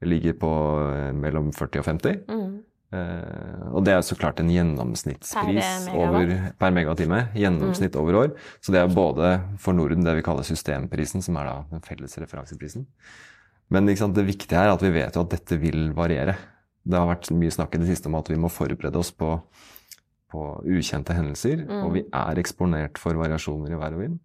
ligger 0.00 0.36
på 0.40 0.50
mellom 1.20 1.52
40 1.52 1.82
og 1.82 1.86
50. 1.86 2.22
Mm. 2.28 2.54
Eh, 2.90 3.66
og 3.70 3.84
det 3.86 3.94
er 3.94 4.00
så 4.02 4.16
klart 4.18 4.40
en 4.42 4.50
gjennomsnittspris 4.50 5.86
Per 5.86 5.98
over, 5.98 6.32
per 6.58 6.72
megatime. 6.74 7.22
Gjennomsnitt 7.38 7.98
over 8.00 8.18
år. 8.24 8.30
Så 8.58 8.74
det 8.74 8.82
er 8.82 8.94
både 8.94 9.36
for 9.62 9.76
Norden 9.76 10.06
det 10.06 10.16
vi 10.18 10.24
kaller 10.26 10.46
systemprisen, 10.46 11.22
som 11.22 11.38
er 11.38 11.50
da 11.50 11.56
den 11.70 11.84
felles 11.86 12.18
referanseprisen. 12.18 12.88
Men 13.70 13.90
sant, 13.94 14.16
det 14.18 14.26
viktige 14.26 14.58
er 14.58 14.72
at 14.72 14.82
vi 14.82 14.90
vet 14.94 15.14
jo 15.14 15.22
at 15.22 15.36
dette 15.36 15.60
vil 15.62 15.92
variere. 15.94 16.34
Det 16.82 16.98
har 16.98 17.06
vært 17.12 17.30
mye 17.36 17.54
snakk 17.54 17.76
i 17.76 17.82
det 17.82 17.92
siste 17.92 18.10
om 18.10 18.18
at 18.18 18.30
vi 18.32 18.38
må 18.40 18.50
forberede 18.50 18.98
oss 18.98 19.12
på, 19.14 19.36
på 20.32 20.48
ukjente 20.66 21.14
hendelser. 21.14 21.62
Mm. 21.68 21.84
Og 21.84 21.94
vi 21.94 22.02
er 22.08 22.42
eksponert 22.42 22.98
for 22.98 23.14
variasjoner 23.20 23.76
i 23.76 23.78
vær 23.78 23.94
og 23.94 24.02
vind. 24.02 24.18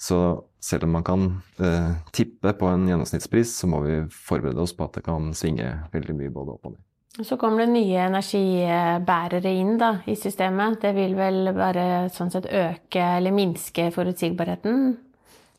Så 0.00 0.18
selv 0.64 0.84
om 0.84 0.94
man 0.96 1.04
kan 1.04 1.26
uh, 1.60 1.96
tippe 2.16 2.52
på 2.56 2.68
en 2.68 2.86
gjennomsnittspris, 2.88 3.52
så 3.62 3.68
må 3.68 3.82
vi 3.84 3.98
forberede 4.12 4.60
oss 4.60 4.72
på 4.76 4.84
at 4.84 4.96
det 4.96 5.04
kan 5.08 5.32
svinge 5.36 5.72
veldig 5.92 6.16
mye 6.16 6.32
både 6.32 6.56
opp 6.56 6.68
og 6.68 6.76
ned. 6.76 6.84
Så 7.18 7.36
kommer 7.36 7.64
det 7.64 7.72
nye 7.74 8.04
energibærere 8.06 9.50
inn 9.50 9.74
da, 9.80 9.96
i 10.06 10.14
systemet. 10.14 10.78
Det 10.84 10.92
vil 10.94 11.16
vel 11.18 11.50
bare 11.56 12.08
sånn 12.14 12.30
sett 12.30 12.46
øke 12.46 13.02
eller 13.18 13.34
minske 13.34 13.88
forutsigbarheten? 13.94 14.92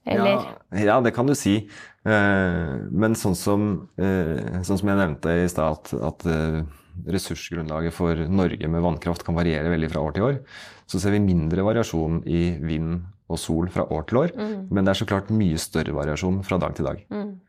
Eller? 0.08 0.46
Ja, 0.72 0.86
ja, 0.88 0.96
det 1.04 1.12
kan 1.14 1.28
du 1.28 1.36
si. 1.38 1.58
Eh, 2.08 2.76
men 2.90 3.18
sånn 3.20 3.36
som, 3.38 3.90
eh, 4.00 4.64
sånn 4.66 4.80
som 4.80 4.90
jeg 4.90 4.98
nevnte 4.98 5.36
i 5.44 5.50
stad, 5.52 5.92
at, 6.02 6.26
eh, 6.26 6.64
ressursgrunnlaget 7.06 7.94
for 7.94 8.16
Norge 8.16 8.68
med 8.68 8.82
vannkraft 8.82 9.24
kan 9.24 9.36
variere 9.36 9.70
veldig 9.70 9.92
fra 9.92 10.02
år 10.02 10.14
til 10.14 10.24
år, 10.24 10.40
så 10.88 11.00
ser 11.00 11.12
vi 11.12 11.20
mindre 11.20 11.64
variasjon 11.64 12.24
i 12.26 12.58
vind 12.60 13.04
og 13.30 13.38
sol 13.38 13.68
fra 13.68 13.86
år 13.92 14.08
til 14.08 14.18
år. 14.18 14.32
Mm. 14.36 14.72
Men 14.72 14.86
det 14.86 14.92
er 14.92 15.06
så 15.06 15.08
klart 15.08 15.30
mye 15.30 15.60
større 15.60 15.94
variasjon 15.94 16.44
fra 16.44 16.58
dag 16.58 16.76
til 16.76 16.86
dag. 16.86 17.06
Mm. 17.12 17.40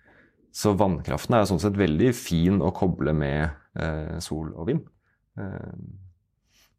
Så 0.53 0.77
vannkraften 0.77 1.35
er 1.35 1.49
sånn 1.49 1.61
sett 1.61 1.75
veldig 1.75 2.15
fin 2.15 2.61
å 2.61 2.73
koble 2.75 3.15
med 3.15 3.51
sol 4.21 4.53
og 4.55 4.67
vind. 4.69 4.83
Eh, 5.39 5.75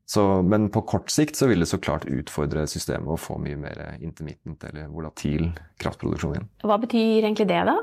så, 0.06 0.44
men 0.44 0.68
på 0.70 0.82
kort 0.86 1.10
sikt 1.10 1.36
så 1.40 1.48
vil 1.48 1.60
det 1.64 1.68
så 1.72 1.80
klart 1.82 2.04
utfordre 2.12 2.66
systemet 2.68 3.08
å 3.08 3.18
få 3.18 3.38
mye 3.42 3.56
mer 3.58 3.98
intermittent 4.04 4.64
eller 4.68 4.90
volatil 4.92 5.48
kraftproduksjon 5.80 6.36
igjen. 6.36 6.50
Hva 6.68 6.78
betyr 6.84 7.24
egentlig 7.24 7.48
det, 7.48 7.62
da? 7.70 7.78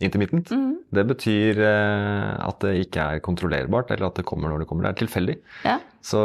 Intermittent, 0.00 0.50
Mm. 0.50 0.78
det 0.96 1.04
betyr 1.06 1.58
eh, 1.60 2.36
at 2.48 2.58
det 2.64 2.86
ikke 2.86 3.04
er 3.14 3.20
kontrollerbart, 3.20 3.90
eller 3.92 4.06
at 4.08 4.14
det 4.16 4.24
kommer 4.24 4.48
når 4.48 4.60
det 4.64 4.66
kommer. 4.68 4.82
Det 4.88 4.90
er 4.94 5.06
tilfeldig. 5.06 5.36
Ja. 5.64 5.78
Så 6.02 6.18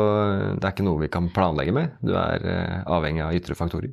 det 0.55 0.63
er 0.63 0.71
ikke 0.73 0.85
noe 0.87 1.01
vi 1.01 1.09
kan 1.11 1.29
planlegge 1.35 1.73
med. 1.75 1.91
Du 2.01 2.13
er 2.15 2.39
eh, 2.47 2.83
avhengig 2.87 3.21
av 3.25 3.35
ytre 3.35 3.55
faktorer. 3.59 3.91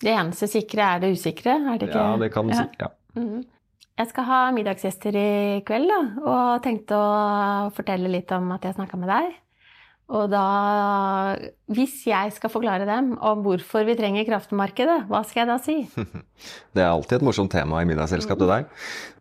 Det 0.00 0.10
eneste 0.10 0.48
sikre 0.50 0.82
er 0.96 1.00
det 1.04 1.12
usikre, 1.16 1.54
er 1.70 1.78
det 1.78 1.88
ikke? 1.88 2.02
Ja, 2.02 2.16
det 2.18 2.32
kan 2.34 2.46
du 2.48 2.54
Ja. 2.54 2.62
si. 2.64 2.68
Ja. 2.80 2.88
Mhm. 3.16 3.44
Jeg 4.00 4.08
skal 4.08 4.24
ha 4.30 4.40
middagsgjester 4.56 5.16
i 5.20 5.60
kveld, 5.68 5.90
da, 5.90 6.00
og 6.24 6.62
tenkte 6.64 6.96
å 6.96 7.70
fortelle 7.76 8.08
litt 8.08 8.30
om 8.32 8.48
at 8.54 8.64
jeg 8.64 8.78
snakka 8.78 8.96
med 8.96 9.10
deg. 9.12 9.34
Og 10.10 10.24
da, 10.32 10.44
hvis 11.70 12.00
jeg 12.08 12.32
skal 12.34 12.50
forklare 12.50 12.86
dem 12.88 13.12
om 13.14 13.44
hvorfor 13.44 13.84
vi 13.86 13.94
trenger 13.98 14.24
kraftmarkedet, 14.26 15.04
hva 15.10 15.20
skal 15.28 15.44
jeg 15.44 15.50
da 15.50 15.58
si? 15.62 15.76
Det 16.74 16.82
er 16.82 16.88
alltid 16.88 17.18
et 17.18 17.26
morsomt 17.28 17.52
tema 17.52 17.82
i 17.82 17.90
middagsselskap, 17.90 18.40
det 18.40 18.48
der. 18.48 18.64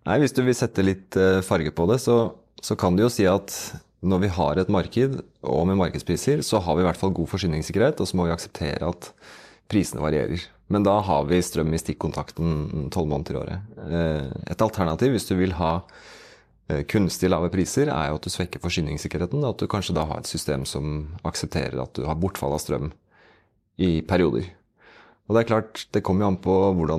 Nei, 0.08 0.18
hvis 0.24 0.34
du 0.38 0.42
vil 0.48 0.58
sette 0.58 0.86
litt 0.86 1.20
eh, 1.20 1.44
farge 1.46 1.76
på 1.76 1.86
det, 1.92 2.00
så, 2.02 2.18
så 2.64 2.80
kan 2.80 2.96
du 2.96 3.04
jo 3.04 3.12
si 3.14 3.28
at 3.30 3.54
når 4.00 4.24
vi 4.24 4.32
har 4.40 4.64
et 4.64 4.72
marked, 4.72 5.20
og 5.44 5.68
med 5.68 5.78
markedspriser, 5.84 6.42
så 6.48 6.64
har 6.64 6.80
vi 6.80 6.88
i 6.88 6.88
hvert 6.88 7.04
fall 7.04 7.12
god 7.14 7.28
forsyningssikkerhet, 7.36 8.00
og 8.00 8.08
så 8.08 8.16
må 8.16 8.30
vi 8.30 8.34
akseptere 8.34 8.96
at 8.96 9.12
prisene 9.70 10.04
varierer. 10.04 10.46
Men 10.70 10.86
da 10.86 11.00
har 11.06 11.26
vi 11.30 11.42
strøm 11.42 11.74
i 11.74 11.82
stikkontakten 11.82 12.90
tolv 12.94 13.10
måneder 13.10 13.36
i 13.36 13.40
året. 13.42 13.76
Eh, 13.90 14.54
Et 14.54 14.62
alternativ, 14.62 15.16
hvis 15.16 15.28
du 15.30 15.36
vil 15.40 15.56
ha 15.58 15.72
eh, 16.70 16.84
kunstig 16.90 17.32
lave 17.32 17.50
priser, 17.54 17.90
er 17.90 18.12
jo 18.12 18.20
at 18.20 18.28
du 18.28 18.34
svekker 18.34 18.62
forsyningssikkerheten. 18.62 19.46
At 19.48 19.62
du 19.62 19.70
kanskje 19.72 19.98
da 19.98 20.06
har 20.10 20.22
et 20.22 20.30
system 20.30 20.66
som 20.70 21.10
aksepterer 21.26 21.82
at 21.82 21.94
du 21.98 22.06
har 22.06 22.20
bortfall 22.22 22.54
av 22.54 22.62
strøm 22.62 22.92
i 23.82 24.00
perioder. 24.06 24.52
Og 25.30 25.36
det 25.36 25.42
er 25.44 25.50
klart, 25.52 25.84
det 25.94 26.02
kommer 26.02 26.26
jo 26.26 26.30
an 26.32 26.40
på 26.42 26.54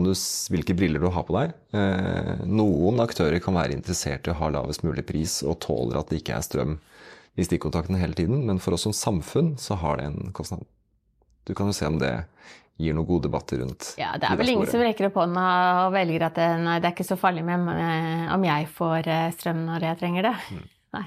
du, 0.06 0.12
hvilke 0.54 0.74
briller 0.78 1.02
du 1.02 1.08
har 1.10 1.24
på 1.26 1.34
deg. 1.34 1.54
Eh, 1.74 2.44
noen 2.46 3.02
aktører 3.02 3.42
kan 3.42 3.58
være 3.58 3.74
interessert 3.74 4.26
i 4.26 4.30
å 4.30 4.38
ha 4.38 4.52
lavest 4.54 4.86
mulig 4.86 5.02
pris 5.06 5.40
og 5.42 5.58
tåler 5.66 5.98
at 5.98 6.10
det 6.10 6.20
ikke 6.20 6.36
er 6.38 6.46
strøm 6.46 6.76
i 7.34 7.46
stikkontaktene 7.46 7.98
hele 7.98 8.14
tiden, 8.14 8.44
men 8.46 8.62
for 8.62 8.76
oss 8.76 8.86
som 8.86 8.94
samfunn 8.94 9.56
så 9.58 9.78
har 9.82 9.98
det 9.98 10.06
en 10.06 10.30
kostnad. 10.36 10.62
Du 11.46 11.56
kan 11.58 11.66
jo 11.66 11.74
se 11.74 11.88
om 11.90 11.98
det 11.98 12.12
gir 12.80 12.96
noen 12.96 13.08
gode 13.08 13.28
debatter 13.28 13.60
rundt 13.62 13.92
Ja, 14.00 14.14
det 14.18 14.28
er 14.28 14.40
vel 14.40 14.54
ingen 14.54 14.70
som 14.70 14.82
rekker 14.82 15.10
opp 15.10 15.20
hånda 15.20 15.46
og 15.84 15.94
velger 15.94 16.26
at 16.30 16.40
det, 16.40 16.48
nei, 16.64 16.78
det 16.80 16.90
er 16.90 16.96
ikke 16.96 17.08
så 17.10 17.18
farlig 17.20 17.44
med, 17.46 17.68
eh, 17.76 18.26
om 18.34 18.48
jeg 18.48 18.68
får 18.80 19.12
eh, 19.12 19.28
strøm 19.36 19.62
når 19.68 19.88
jeg 19.90 20.00
trenger 20.02 20.30
det. 20.30 20.34
Mm. 20.56 20.66
Nei. 20.98 21.06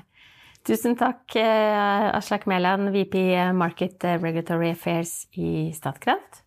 Tusen 0.70 0.98
takk, 1.00 1.26
eh, 1.36 2.08
Aslak 2.14 2.48
Mæland, 2.48 2.94
VP 2.96 3.20
Market 3.58 4.08
Regulatory 4.22 4.72
Affairs 4.72 5.24
i 5.36 5.70
Statkraft. 5.76 6.44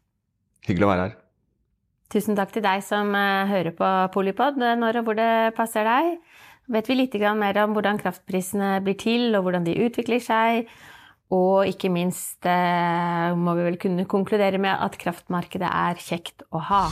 Hyggelig 0.66 0.86
å 0.88 0.92
være 0.94 1.06
her. 1.06 1.16
Tusen 2.12 2.36
takk 2.38 2.52
til 2.54 2.62
deg 2.62 2.84
som 2.86 3.10
eh, 3.18 3.48
hører 3.50 3.74
på 3.74 3.86
Polipod 4.14 4.60
eh, 4.62 4.76
når 4.78 5.00
og 5.00 5.08
hvor 5.08 5.18
det 5.18 5.54
passer 5.58 5.86
deg. 5.86 6.16
Vet 6.70 6.90
vi 6.90 6.98
litt 6.98 7.14
mer 7.38 7.58
om 7.62 7.74
hvordan 7.74 7.98
kraftprisene 7.98 8.80
blir 8.82 8.96
til, 8.98 9.34
og 9.38 9.46
hvordan 9.46 9.66
de 9.66 9.76
utvikler 9.86 10.22
seg. 10.22 10.70
Og 11.34 11.66
ikke 11.66 11.90
minst 11.90 12.46
eh, 12.46 13.34
må 13.34 13.56
vi 13.58 13.66
vel 13.66 13.78
kunne 13.82 14.06
konkludere 14.06 14.60
med 14.62 14.78
at 14.78 14.98
kraftmarkedet 15.00 15.66
er 15.66 15.98
kjekt 15.98 16.46
å 16.54 16.62
ha. 16.68 16.82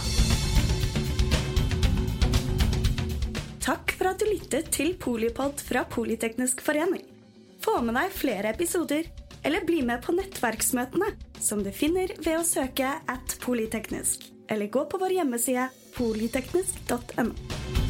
Takk 3.65 3.95
for 3.97 4.11
at 4.11 4.21
du 4.21 4.27
lyttet 4.29 4.73
til 4.75 4.93
Polipod 5.01 5.63
fra 5.65 5.87
Politeknisk 5.89 6.61
forening. 6.67 7.07
Få 7.65 7.79
med 7.81 7.97
deg 7.97 8.13
flere 8.13 8.51
episoder, 8.53 9.07
eller 9.45 9.65
bli 9.65 9.81
med 9.87 10.03
på 10.05 10.13
nettverksmøtene, 10.17 11.15
som 11.41 11.63
du 11.65 11.71
finner 11.73 12.13
ved 12.19 12.41
å 12.41 12.45
søke 12.45 12.91
at 13.09 13.39
polyteknisk, 13.45 14.27
eller 14.51 14.73
gå 14.73 14.85
på 14.91 15.01
vår 15.01 15.17
hjemmeside 15.21 15.71
polyteknisk.no. 15.97 17.84